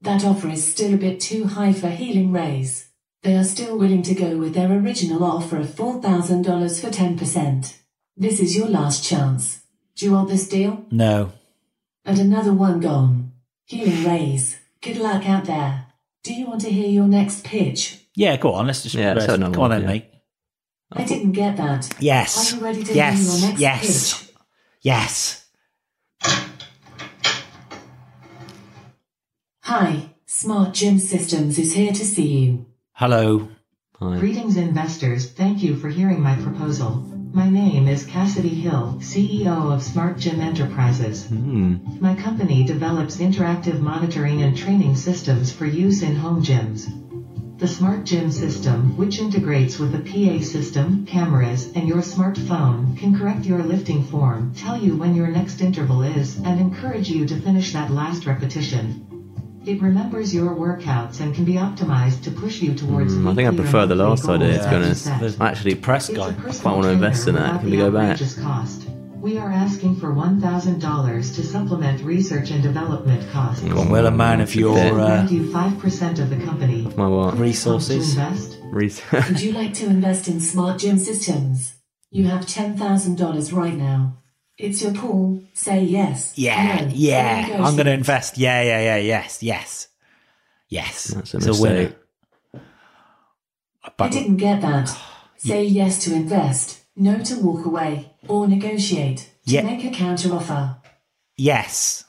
That 0.00 0.24
offer 0.24 0.48
is 0.48 0.66
still 0.66 0.94
a 0.94 0.96
bit 0.96 1.20
too 1.20 1.44
high 1.44 1.74
for 1.74 1.90
Healing 1.90 2.32
Rays. 2.32 2.88
They 3.22 3.36
are 3.36 3.44
still 3.44 3.76
willing 3.76 4.02
to 4.04 4.14
go 4.14 4.38
with 4.38 4.54
their 4.54 4.72
original 4.72 5.24
offer 5.24 5.58
of 5.58 5.66
$4,000 5.66 6.80
for 6.80 6.88
10%. 6.88 7.76
This 8.20 8.38
is 8.38 8.54
your 8.54 8.68
last 8.68 9.02
chance. 9.02 9.62
Do 9.96 10.04
you 10.04 10.12
want 10.12 10.28
this 10.28 10.46
deal? 10.46 10.84
No. 10.90 11.32
And 12.04 12.18
another 12.18 12.52
one 12.52 12.78
gone. 12.78 13.32
Healing 13.64 14.04
Rays. 14.04 14.58
Good 14.82 14.98
luck 14.98 15.26
out 15.26 15.46
there. 15.46 15.86
Do 16.22 16.34
you 16.34 16.46
want 16.46 16.60
to 16.60 16.70
hear 16.70 16.86
your 16.86 17.06
next 17.06 17.44
pitch? 17.44 18.04
Yeah, 18.14 18.36
go 18.36 18.52
on. 18.52 18.66
Let's 18.66 18.82
just 18.82 18.94
Yeah, 18.94 19.14
let's 19.14 19.24
have 19.24 19.36
another 19.36 19.54
come 19.54 19.62
on 19.62 19.70
then, 19.70 19.80
yeah. 19.80 19.86
mate. 19.86 20.04
I 20.92 21.04
didn't 21.04 21.32
get 21.32 21.56
that. 21.56 21.88
Yes. 21.98 22.52
Are 22.52 22.56
you 22.56 22.62
ready 22.62 22.84
to 22.84 22.92
yes. 22.92 23.16
hear 23.16 23.38
your 23.38 23.48
next 23.48 23.60
yes. 23.62 24.22
pitch? 24.22 24.34
Yes. 24.82 25.46
Hi, 29.62 30.10
Smart 30.26 30.74
Gym 30.74 30.98
Systems 30.98 31.58
is 31.58 31.72
here 31.72 31.92
to 31.92 32.04
see 32.04 32.26
you. 32.26 32.66
Hello. 32.92 33.48
Hi. 33.98 34.18
Greetings 34.18 34.58
investors, 34.58 35.32
thank 35.32 35.62
you 35.62 35.74
for 35.74 35.88
hearing 35.88 36.20
my 36.20 36.36
proposal. 36.36 37.19
My 37.32 37.48
name 37.48 37.86
is 37.86 38.04
Cassidy 38.04 38.48
Hill, 38.48 38.96
CEO 38.98 39.72
of 39.72 39.84
Smart 39.84 40.18
Gym 40.18 40.40
Enterprises. 40.40 41.26
Hmm. 41.26 41.76
My 42.00 42.16
company 42.16 42.64
develops 42.64 43.18
interactive 43.18 43.80
monitoring 43.80 44.42
and 44.42 44.56
training 44.56 44.96
systems 44.96 45.52
for 45.52 45.64
use 45.64 46.02
in 46.02 46.16
home 46.16 46.42
gyms. 46.42 46.88
The 47.58 47.68
Smart 47.68 48.04
Gym 48.04 48.32
system, 48.32 48.96
which 48.96 49.20
integrates 49.20 49.78
with 49.78 49.94
a 49.94 50.00
PA 50.00 50.44
system, 50.44 51.06
cameras, 51.06 51.70
and 51.76 51.86
your 51.86 52.02
smartphone, 52.02 52.98
can 52.98 53.16
correct 53.16 53.46
your 53.46 53.62
lifting 53.62 54.02
form, 54.02 54.52
tell 54.56 54.76
you 54.76 54.96
when 54.96 55.14
your 55.14 55.28
next 55.28 55.60
interval 55.60 56.02
is, 56.02 56.36
and 56.38 56.58
encourage 56.58 57.08
you 57.10 57.26
to 57.26 57.40
finish 57.40 57.72
that 57.72 57.92
last 57.92 58.26
repetition. 58.26 59.09
It 59.66 59.82
remembers 59.82 60.34
your 60.34 60.54
workouts 60.56 61.20
and 61.20 61.34
can 61.34 61.44
be 61.44 61.54
optimized 61.54 62.22
to 62.24 62.30
push 62.30 62.62
you 62.62 62.74
towards 62.74 63.14
Hmm, 63.14 63.28
I 63.28 63.34
think 63.34 63.46
I 63.52 63.54
prefer 63.54 63.84
the 63.86 63.94
last 63.94 64.24
idea, 64.26 64.54
goals 64.54 64.58
to 64.64 64.64
be 64.64 64.70
that 64.70 64.74
honest. 64.84 65.04
set. 65.04 65.40
I 65.40 65.48
actually 65.48 65.74
Press 65.74 66.08
It's 66.08 66.18
guy. 66.18 66.28
a 66.28 66.30
I 66.30 66.32
personal 66.32 66.62
quite 66.62 66.72
want 66.72 66.84
to 66.84 66.90
invest 66.92 67.28
in 67.28 67.34
trainer 67.34 67.46
that. 67.46 67.52
without 67.52 67.60
Can 67.60 67.70
we 67.70 67.76
the 67.76 67.82
go 67.82 67.90
back? 67.90 68.02
outrageous 68.12 68.34
cost. 68.40 68.86
We 69.20 69.36
are 69.36 69.50
asking 69.52 69.96
for 69.96 70.14
$1,000 70.14 71.34
to 71.36 71.42
supplement 71.42 72.02
research 72.02 72.50
and 72.52 72.62
development 72.62 73.30
costs. 73.32 73.62
Go 73.62 73.80
on, 73.80 73.90
well, 73.90 74.06
a 74.06 74.10
man 74.10 74.40
of 74.40 74.54
your 74.54 74.74
bit. 74.74 74.94
We'll 74.94 75.02
uh, 75.02 75.26
5% 75.28 76.18
of 76.20 76.30
the 76.30 76.42
company. 76.42 76.90
My 76.96 77.06
what? 77.06 77.36
resources. 77.38 78.16
Want 78.16 78.30
invest? 78.30 78.58
Research. 78.72 79.28
Would 79.28 79.40
you 79.42 79.52
like 79.52 79.74
to 79.74 79.86
invest 79.86 80.26
in 80.26 80.40
Smart 80.40 80.78
Gym 80.80 80.96
Systems? 80.98 81.74
You 82.10 82.28
have 82.28 82.46
$10,000 82.46 83.52
right 83.52 83.74
now. 83.76 84.19
It's 84.62 84.82
your 84.82 84.92
call. 84.94 85.42
Say 85.54 85.84
yes. 85.84 86.36
Yeah, 86.36 86.80
no, 86.80 86.86
or 86.86 86.90
yeah. 86.94 87.56
I'm 87.64 87.74
going 87.76 87.86
to 87.86 87.92
invest. 87.92 88.38
Yeah, 88.38 88.62
yeah, 88.62 88.80
yeah. 88.80 88.96
Yes, 88.96 89.42
yes, 89.42 89.88
yes. 90.68 91.04
That's 91.14 91.34
a 91.34 91.36
it's 91.38 91.46
a 91.46 91.62
winner. 91.62 91.74
mistake. 91.84 91.96
I 93.98 94.08
didn't 94.08 94.36
get 94.36 94.60
that. 94.62 94.94
Say 95.36 95.64
yes 95.64 96.04
to 96.04 96.12
invest, 96.14 96.80
no 96.96 97.18
to 97.22 97.34
walk 97.40 97.64
away, 97.64 98.12
or 98.28 98.46
negotiate 98.46 99.30
to 99.46 99.52
Yeah. 99.54 99.62
make 99.62 99.82
a 99.84 99.90
counteroffer. 99.90 100.76
yes, 101.36 102.04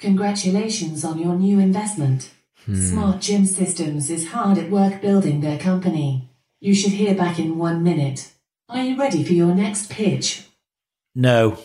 Congratulations 0.00 1.04
on 1.04 1.18
your 1.18 1.34
new 1.36 1.58
investment. 1.58 2.30
Hmm. 2.66 2.74
Smart 2.88 3.20
Gym 3.20 3.44
Systems 3.46 4.10
is 4.10 4.28
hard 4.28 4.56
at 4.58 4.70
work 4.70 5.00
building 5.00 5.40
their 5.40 5.58
company. 5.58 6.28
You 6.60 6.72
should 6.74 6.92
hear 6.92 7.14
back 7.14 7.38
in 7.40 7.58
one 7.58 7.82
minute. 7.82 8.32
Are 8.68 8.82
you 8.84 8.96
ready 8.96 9.24
for 9.24 9.32
your 9.32 9.54
next 9.54 9.90
pitch? 9.90 10.44
No. 11.18 11.58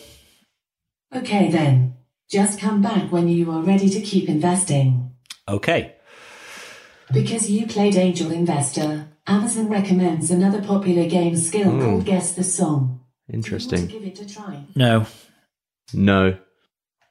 Okay 1.14 1.48
then. 1.50 1.94
Just 2.30 2.58
come 2.58 2.82
back 2.82 3.12
when 3.12 3.28
you 3.28 3.50
are 3.52 3.62
ready 3.62 3.88
to 3.88 4.00
keep 4.00 4.28
investing. 4.28 5.12
Okay. 5.48 5.94
Because 7.12 7.50
you 7.50 7.66
played 7.66 7.94
Angel 7.94 8.30
Investor, 8.32 9.08
Amazon 9.26 9.68
recommends 9.68 10.30
another 10.30 10.60
popular 10.62 11.08
game 11.08 11.36
skill 11.36 11.70
Hmm. 11.70 11.80
called 11.80 12.04
Guess 12.06 12.32
the 12.32 12.42
Song. 12.42 13.00
Do 13.30 13.34
Interesting. 13.36 13.78
you 13.78 13.84
want 13.84 13.92
to 13.92 13.98
give 14.10 14.26
it 14.26 14.30
a 14.30 14.34
try? 14.34 14.64
No. 14.74 15.06
No. 15.92 16.36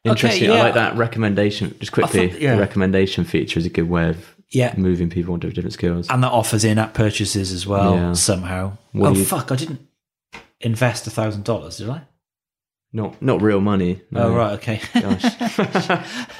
Interesting. 0.03 0.49
yeah. 0.49 0.55
I 0.55 0.61
like 0.63 0.73
that 0.73 0.97
recommendation. 0.97 1.75
Just 1.79 1.91
quickly, 1.93 2.27
thought- 2.29 2.41
yeah. 2.41 2.55
the 2.55 2.59
recommendation 2.61 3.23
feature 3.23 3.59
is 3.59 3.65
a 3.65 3.69
good 3.69 3.89
way 3.89 4.09
of 4.09 4.35
Yeah. 4.49 4.73
moving 4.77 5.09
people 5.09 5.33
onto 5.33 5.49
different 5.51 5.73
skills. 5.73 6.07
And 6.09 6.21
that 6.23 6.31
offers 6.31 6.65
in-app 6.65 6.93
purchases 6.93 7.51
as 7.53 7.65
well 7.65 7.95
Yeah. 7.95 8.13
somehow. 8.13 8.77
What 8.91 9.09
oh 9.11 9.13
do 9.13 9.19
you- 9.19 9.25
fuck! 9.25 9.51
I 9.51 9.55
didn't 9.55 9.79
invest 10.59 11.07
a 11.07 11.09
thousand 11.09 11.45
dollars, 11.45 11.77
did 11.77 11.89
I? 11.89 12.01
Not 12.93 13.21
not 13.21 13.41
real 13.41 13.59
money. 13.61 14.01
no. 14.11 14.23
Oh 14.23 14.35
right, 14.35 14.53
okay. 14.53 14.81
Gosh. 14.93 16.07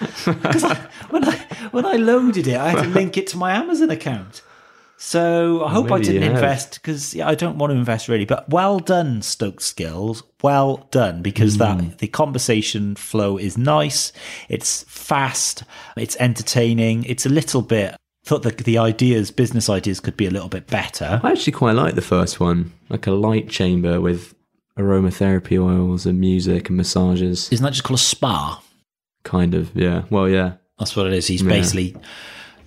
Because 0.00 0.64
when 1.10 1.24
I 1.28 1.36
when 1.72 1.84
I 1.84 1.96
loaded 1.96 2.46
it, 2.46 2.56
I 2.56 2.70
had 2.70 2.84
to 2.84 2.88
link 2.88 3.18
it 3.18 3.26
to 3.28 3.36
my 3.36 3.52
Amazon 3.52 3.90
account. 3.90 4.40
So 4.96 5.62
I 5.64 5.70
hope 5.70 5.90
I 5.92 5.98
didn't 6.00 6.22
invest 6.22 6.74
because 6.80 7.14
yeah, 7.14 7.28
I 7.28 7.34
don't 7.34 7.58
want 7.58 7.70
to 7.72 7.76
invest 7.76 8.08
really. 8.08 8.24
But 8.24 8.48
well 8.48 8.78
done, 8.78 9.20
Stoked 9.22 9.60
Skills. 9.62 10.22
Well 10.42 10.88
done 10.90 11.20
because 11.22 11.54
Hmm. 11.56 11.58
that 11.58 11.98
the 11.98 12.08
conversation 12.08 12.94
flow 12.96 13.36
is 13.36 13.58
nice. 13.58 14.10
It's 14.48 14.84
fast. 14.84 15.64
It's 15.98 16.16
entertaining. 16.18 17.04
It's 17.04 17.26
a 17.26 17.30
little 17.30 17.60
bit. 17.62 17.94
Thought 18.24 18.42
that 18.44 18.56
the 18.58 18.78
ideas, 18.78 19.30
business 19.30 19.68
ideas, 19.68 20.00
could 20.00 20.16
be 20.16 20.26
a 20.26 20.30
little 20.30 20.48
bit 20.50 20.66
better. 20.66 21.20
I 21.22 21.32
actually 21.32 21.52
quite 21.54 21.72
like 21.76 21.94
the 21.94 22.02
first 22.02 22.38
one, 22.40 22.72
like 22.90 23.06
a 23.06 23.12
light 23.12 23.48
chamber 23.50 24.00
with 24.00 24.34
aromatherapy 24.80 25.58
oils 25.62 26.06
and 26.06 26.18
music 26.20 26.68
and 26.68 26.76
massages. 26.76 27.48
Isn't 27.52 27.64
that 27.64 27.70
just 27.70 27.84
called 27.84 27.98
a 27.98 28.02
spa? 28.02 28.62
Kind 29.22 29.54
of, 29.54 29.70
yeah. 29.74 30.04
Well, 30.10 30.28
yeah. 30.28 30.54
That's 30.78 30.96
what 30.96 31.06
it 31.06 31.12
is. 31.12 31.26
He's 31.26 31.42
Yeah. 31.42 31.48
basically 31.48 31.96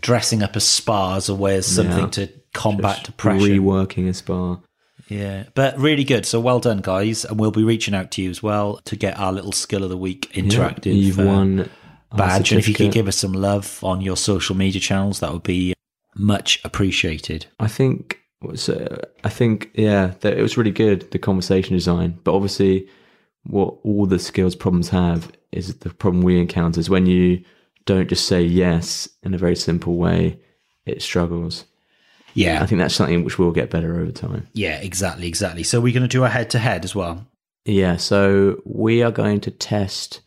dressing 0.01 0.43
up 0.43 0.55
a 0.55 0.59
spa 0.59 1.15
as 1.15 1.29
a 1.29 1.35
way 1.35 1.55
as 1.55 1.65
something 1.65 1.97
Yeah. 2.05 2.07
to 2.07 2.29
combat 2.53 2.97
Just 2.97 3.05
depression. 3.07 3.47
Reworking 3.49 4.07
a 4.09 4.13
spa. 4.13 4.57
Yeah, 5.09 5.43
but 5.53 5.77
really 5.77 6.03
good. 6.03 6.25
So 6.25 6.39
well 6.39 6.59
done, 6.59 6.79
guys, 6.79 7.25
and 7.25 7.39
we'll 7.39 7.51
be 7.51 7.63
reaching 7.63 7.93
out 7.93 8.11
to 8.11 8.21
you 8.21 8.29
as 8.29 8.41
well 8.41 8.79
to 8.85 8.95
get 8.95 9.19
our 9.19 9.33
little 9.33 9.51
skill 9.51 9.83
of 9.83 9.89
the 9.89 9.97
week 9.97 10.31
interactive 10.33 10.95
You've 10.95 11.19
uh, 11.19 11.23
won 11.25 11.69
badge. 12.15 12.51
And 12.51 12.59
if 12.59 12.67
you 12.67 12.73
could 12.73 12.91
give 12.91 13.07
us 13.07 13.17
some 13.17 13.33
love 13.33 13.79
on 13.83 14.01
your 14.01 14.15
social 14.15 14.55
media 14.55 14.79
channels, 14.79 15.19
that 15.19 15.33
would 15.33 15.43
be 15.43 15.73
much 16.15 16.59
appreciated. 16.63 17.47
I 17.59 17.67
think 17.67 18.19
so. 18.55 18.99
I 19.23 19.29
think 19.29 19.71
yeah, 19.73 20.13
that 20.21 20.37
it 20.37 20.41
was 20.41 20.57
really 20.57 20.71
good 20.71 21.09
the 21.11 21.19
conversation 21.19 21.75
design. 21.75 22.19
But 22.23 22.35
obviously, 22.35 22.87
what 23.43 23.75
all 23.83 24.05
the 24.05 24.19
skills 24.19 24.55
problems 24.55 24.89
have 24.89 25.31
is 25.51 25.75
the 25.77 25.93
problem 25.93 26.23
we 26.23 26.39
encounter 26.39 26.79
is 26.79 26.89
when 26.89 27.05
you 27.05 27.43
don't 27.85 28.09
just 28.09 28.27
say 28.27 28.41
yes 28.41 29.09
in 29.23 29.33
a 29.33 29.37
very 29.37 29.55
simple 29.55 29.95
way, 29.95 30.39
it 30.85 31.01
struggles. 31.01 31.65
Yeah, 32.33 32.63
I 32.63 32.65
think 32.65 32.79
that's 32.79 32.95
something 32.95 33.23
which 33.23 33.37
will 33.37 33.51
get 33.51 33.69
better 33.69 33.99
over 33.99 34.11
time. 34.11 34.47
yeah, 34.53 34.77
exactly, 34.79 35.27
exactly. 35.27 35.63
So 35.63 35.79
we're 35.79 35.93
going 35.93 36.01
to 36.01 36.07
do 36.07 36.23
a 36.23 36.29
head 36.29 36.49
to 36.51 36.59
head 36.59 36.83
as 36.83 36.95
well. 36.95 37.27
Yeah, 37.65 37.97
so 37.97 38.61
we 38.65 39.03
are 39.03 39.11
going 39.11 39.39
to 39.41 39.51
test 39.51 40.21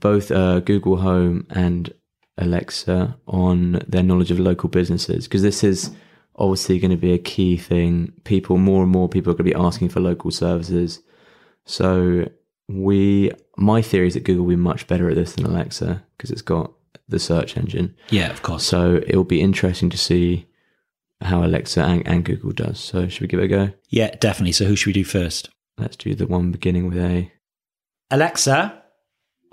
both 0.00 0.30
uh, 0.30 0.60
Google 0.60 0.96
Home 0.96 1.46
and 1.50 1.92
Alexa 2.38 3.16
on 3.26 3.82
their 3.86 4.02
knowledge 4.02 4.30
of 4.30 4.38
local 4.38 4.68
businesses 4.68 5.26
because 5.26 5.42
this 5.42 5.62
is 5.62 5.90
obviously 6.36 6.78
going 6.78 6.90
to 6.90 6.96
be 6.96 7.12
a 7.12 7.18
key 7.18 7.56
thing. 7.56 8.12
People, 8.24 8.58
more 8.58 8.82
and 8.82 8.92
more 8.92 9.08
people 9.08 9.32
are 9.32 9.36
going 9.36 9.50
to 9.50 9.56
be 9.56 9.64
asking 9.64 9.88
for 9.88 10.00
local 10.00 10.30
services. 10.30 11.00
So 11.64 12.28
we, 12.68 13.32
my 13.56 13.82
theory 13.82 14.08
is 14.08 14.14
that 14.14 14.24
Google 14.24 14.44
will 14.44 14.50
be 14.50 14.56
much 14.56 14.86
better 14.86 15.08
at 15.08 15.16
this 15.16 15.34
than 15.34 15.46
Alexa 15.46 16.04
because 16.16 16.30
it's 16.30 16.42
got 16.42 16.72
the 17.08 17.18
search 17.18 17.56
engine. 17.56 17.94
Yeah, 18.10 18.30
of 18.30 18.42
course. 18.42 18.64
So 18.64 18.96
it'll 19.06 19.24
be 19.24 19.40
interesting 19.40 19.90
to 19.90 19.98
see 19.98 20.46
how 21.20 21.44
Alexa 21.44 21.82
and, 21.82 22.06
and 22.06 22.24
Google 22.24 22.52
does. 22.52 22.78
So 22.78 23.08
should 23.08 23.22
we 23.22 23.28
give 23.28 23.40
it 23.40 23.44
a 23.44 23.48
go? 23.48 23.70
Yeah, 23.88 24.14
definitely. 24.16 24.52
So 24.52 24.66
who 24.66 24.76
should 24.76 24.88
we 24.88 24.92
do 24.92 25.04
first? 25.04 25.48
Let's 25.78 25.96
do 25.96 26.14
the 26.14 26.26
one 26.26 26.52
beginning 26.52 26.88
with 26.88 26.98
A. 26.98 27.32
Alexa, 28.10 28.82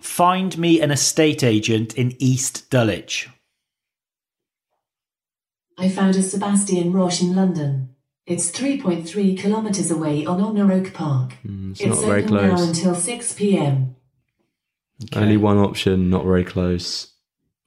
find 0.01 0.57
me 0.57 0.81
an 0.81 0.91
estate 0.91 1.43
agent 1.43 1.95
in 1.95 2.15
East 2.19 2.69
Dulwich. 2.69 3.29
I 5.77 5.89
found 5.89 6.15
a 6.15 6.21
Sebastian 6.23 6.91
Roche 6.93 7.21
in 7.21 7.35
London. 7.35 7.89
It's 8.25 8.51
3.3 8.51 9.37
kilometres 9.37 9.91
away 9.91 10.25
on 10.25 10.39
Honor 10.39 10.71
Oak 10.71 10.93
Park. 10.93 11.33
Mm, 11.45 11.71
it's, 11.71 11.81
it's 11.81 11.89
not 11.89 12.05
very 12.05 12.23
open 12.23 12.35
now 12.35 12.55
close. 12.55 12.67
until 12.69 12.95
6 12.95 13.33
p.m. 13.33 13.95
Only 15.13 15.35
one 15.37 15.57
option, 15.57 16.09
not 16.09 16.23
very 16.23 16.45
close. 16.45 17.11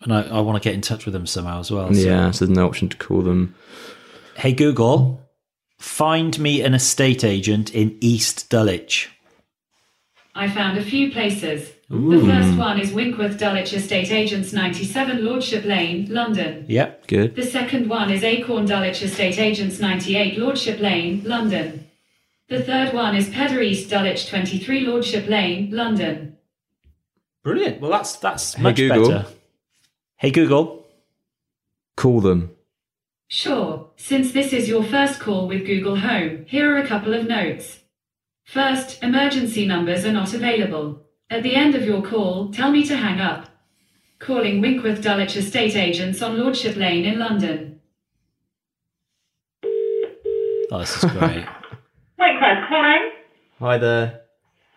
And 0.00 0.14
I, 0.14 0.22
I 0.22 0.40
want 0.40 0.62
to 0.62 0.66
get 0.66 0.74
in 0.74 0.80
touch 0.80 1.04
with 1.04 1.12
them 1.12 1.26
somehow 1.26 1.60
as 1.60 1.70
well. 1.70 1.92
so- 1.92 2.00
Yeah, 2.00 2.30
so 2.30 2.46
there's 2.46 2.56
no 2.56 2.66
option 2.66 2.88
to 2.88 2.96
call 2.96 3.22
them. 3.22 3.54
Hey 4.36 4.52
Google, 4.52 5.20
find 5.78 6.38
me 6.38 6.62
an 6.62 6.74
estate 6.74 7.24
agent 7.24 7.74
in 7.74 7.96
East 8.00 8.48
Dulwich. 8.48 9.10
I 10.34 10.48
found 10.48 10.78
a 10.78 10.82
few 10.82 11.10
places. 11.10 11.72
The 11.88 12.20
first 12.26 12.58
one 12.58 12.80
is 12.80 12.92
Winkworth 12.92 13.38
Dulwich 13.38 13.72
Estate 13.72 14.10
Agents 14.10 14.52
97 14.52 15.24
Lordship 15.24 15.64
Lane, 15.64 16.06
London. 16.12 16.64
Yep. 16.68 17.06
Good. 17.06 17.36
The 17.36 17.44
second 17.44 17.88
one 17.88 18.10
is 18.10 18.24
Acorn 18.24 18.66
Dulwich 18.66 19.02
Estate 19.02 19.38
Agents 19.38 19.78
98 19.78 20.36
Lordship 20.36 20.80
Lane, 20.80 21.22
London. 21.24 21.86
The 22.48 22.62
third 22.62 22.92
one 22.92 23.14
is 23.14 23.28
Pedder 23.28 23.60
East 23.62 23.88
Dulwich 23.88 24.28
23 24.28 24.80
Lordship 24.80 25.28
Lane, 25.28 25.70
London. 25.70 26.36
Brilliant. 27.44 27.80
Well, 27.80 27.92
that's 27.92 28.16
that's 28.16 28.54
Hey, 28.54 28.62
much 28.64 28.76
Google. 28.76 29.08
better. 29.08 29.26
Hey 30.16 30.30
Google. 30.32 30.86
Call 31.96 32.20
them. 32.20 32.50
Sure, 33.28 33.90
since 33.96 34.32
this 34.32 34.52
is 34.52 34.68
your 34.68 34.82
first 34.82 35.20
call 35.20 35.46
with 35.48 35.66
Google 35.66 35.96
Home, 35.96 36.44
here 36.48 36.74
are 36.74 36.78
a 36.78 36.86
couple 36.86 37.14
of 37.14 37.26
notes. 37.28 37.80
First, 38.44 39.02
emergency 39.02 39.66
numbers 39.66 40.04
are 40.04 40.12
not 40.12 40.34
available. 40.34 41.05
At 41.28 41.42
the 41.42 41.56
end 41.56 41.74
of 41.74 41.84
your 41.84 42.02
call, 42.02 42.52
tell 42.52 42.70
me 42.70 42.84
to 42.86 42.96
hang 42.96 43.20
up. 43.20 43.48
Calling 44.20 44.60
Winkworth 44.60 45.02
Dulwich 45.02 45.36
Estate 45.36 45.74
Agents 45.74 46.22
on 46.22 46.38
Lordship 46.38 46.76
Lane 46.76 47.04
in 47.04 47.18
London. 47.18 47.80
Oh, 50.70 50.78
this 50.78 51.02
is 51.02 51.10
great. 51.10 51.44
Winkworth 52.18 52.68
calling. 52.68 53.10
Hi 53.58 53.76
there. 53.76 54.20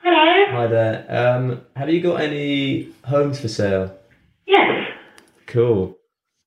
Hello. 0.01 0.45
Hi 0.57 0.67
there. 0.67 1.05
Um, 1.07 1.61
have 1.75 1.89
you 1.89 2.01
got 2.01 2.19
any 2.19 2.89
homes 3.05 3.39
for 3.39 3.47
sale? 3.47 3.95
Yes. 4.47 4.89
Cool. 5.45 5.97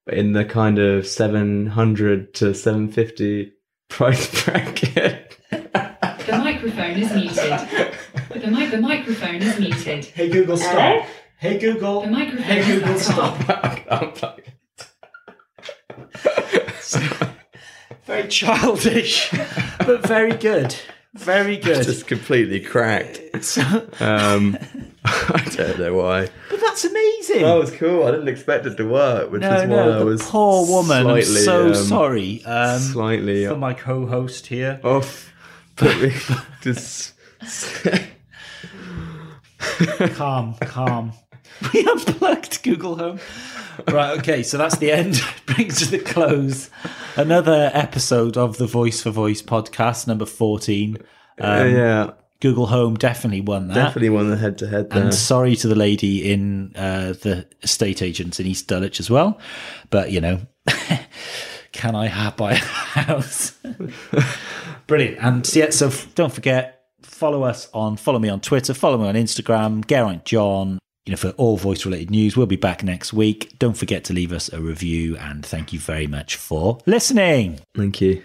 In 0.09 0.33
the 0.33 0.45
kind 0.45 0.81
of 0.81 1.07
700 1.07 2.35
to 2.35 2.55
750 2.55 3.53
price 3.89 4.45
bracket. 4.45 5.39
The 6.27 6.39
microphone 6.39 6.93
is 6.93 7.13
muted. 7.13 7.95
The, 8.35 8.51
mic- 8.51 8.71
the 8.71 8.81
microphone 8.81 9.37
is 9.37 9.59
muted. 9.59 10.05
hey 10.07 10.29
Google, 10.29 10.57
Hello? 10.59 11.05
Hey 11.39 11.59
Google. 11.59 12.03
The 12.03 12.07
microphone 12.11 12.43
Hey 12.45 12.61
is 12.61 12.67
Google, 13.09 13.31
back 13.47 13.87
on. 13.91 14.15
stop. 16.81 17.31
Very 18.05 18.29
childish, 18.29 19.31
but 19.87 20.07
very 20.07 20.33
good. 20.33 20.75
Very 21.15 21.57
good. 21.57 21.79
It's 21.79 21.87
just 21.87 22.07
completely 22.07 22.61
cracked. 22.61 23.21
So- 23.45 23.89
Um, 24.01 24.57
I 25.05 25.45
don't 25.57 25.79
know 25.79 25.95
why. 25.95 26.29
but 26.51 26.61
that's 26.61 26.85
amazing. 26.85 27.43
That 27.43 27.55
was 27.55 27.71
cool. 27.71 28.05
I 28.07 28.11
didn't 28.13 28.29
expect 28.29 28.67
it 28.67 28.77
to 28.77 28.89
work, 28.89 29.31
which 29.31 29.43
no, 29.43 29.55
is 29.55 29.69
why 29.69 29.77
I 29.77 30.03
was 30.03 30.23
poor 30.23 30.67
woman. 30.67 31.07
I'm 31.07 31.23
slightly, 31.23 31.25
so 31.43 31.69
um, 31.69 31.75
sorry. 31.75 32.45
Um, 32.45 32.81
slightly 32.81 33.47
for 33.47 33.57
my 33.57 33.75
co-host 33.75 34.47
here. 34.49 34.81
off. 34.85 35.33
But 35.77 35.97
we 36.01 36.13
just 36.63 37.13
calm, 40.15 40.55
calm. 40.63 41.13
We 41.73 41.87
unplugged 41.87 42.63
Google 42.63 42.97
Home. 42.97 43.21
Right, 43.87 44.19
okay, 44.19 44.43
so 44.43 44.57
that's 44.59 44.79
the 44.79 44.91
end. 44.91 45.21
Brings 45.47 45.79
to 45.81 45.91
the 45.91 45.99
close 45.99 46.71
another 47.15 47.71
episode 47.73 48.37
of 48.37 48.57
the 48.57 48.67
Voice 48.67 49.03
for 49.03 49.11
Voice 49.11 49.43
podcast, 49.43 50.07
number 50.09 50.25
14. 50.27 50.97
Um, 51.39 51.71
yeah, 51.71 52.11
Google 52.41 52.67
Home 52.67 52.97
definitely 52.97 53.43
won 53.43 53.69
that. 53.69 53.75
definitely 53.75 54.11
won 54.11 54.31
the 54.31 54.37
head 54.37 54.59
to 54.59 54.67
head. 54.67 54.89
And 54.91 55.15
sorry 55.15 55.55
to 55.57 55.69
the 55.69 55.75
lady 55.77 56.33
in 56.33 56.73
uh, 56.75 57.13
the 57.13 57.47
estate 57.63 58.03
agents 58.03 58.41
in 58.41 58.47
East 58.47 58.67
Dulwich 58.67 58.99
as 58.99 59.11
well. 59.11 59.39
But, 59.91 60.11
you 60.11 60.21
know, 60.21 60.41
can 61.73 61.95
I 61.95 62.07
have 62.07 62.37
buy 62.37 62.53
a 62.53 62.57
house? 62.57 63.57
Brilliant. 64.87 65.19
And 65.21 65.55
yeah, 65.55 65.71
so 65.71 65.89
f- 65.89 66.13
don't 66.15 66.33
forget, 66.33 66.82
follow 67.23 67.45
us 67.45 67.69
on, 67.73 67.97
follow 67.97 68.19
me 68.19 68.29
on 68.29 68.41
Twitter, 68.41 68.75
follow 68.75 68.99
me 68.99 69.07
on 69.07 69.15
Instagram, 69.15 69.87
Geraint 69.87 70.25
John, 70.25 70.81
you 71.07 71.13
know, 71.13 71.17
for 71.17 71.29
all 71.37 71.57
voice 71.57 71.87
related 71.87 72.11
news. 72.11 72.37
We'll 72.37 72.47
be 72.47 72.57
back 72.57 72.83
next 72.83 73.13
week. 73.13 73.57
Don't 73.61 73.77
forget 73.77 74.03
to 74.07 74.13
leave 74.13 74.33
us 74.33 74.53
a 74.53 74.61
review 74.61 75.17
and 75.17 75.47
thank 75.47 75.73
you 75.73 75.79
very 75.79 76.09
much 76.09 76.35
for 76.35 76.79
listening. 76.85 77.61
Thank 77.77 78.01
you. 78.01 78.21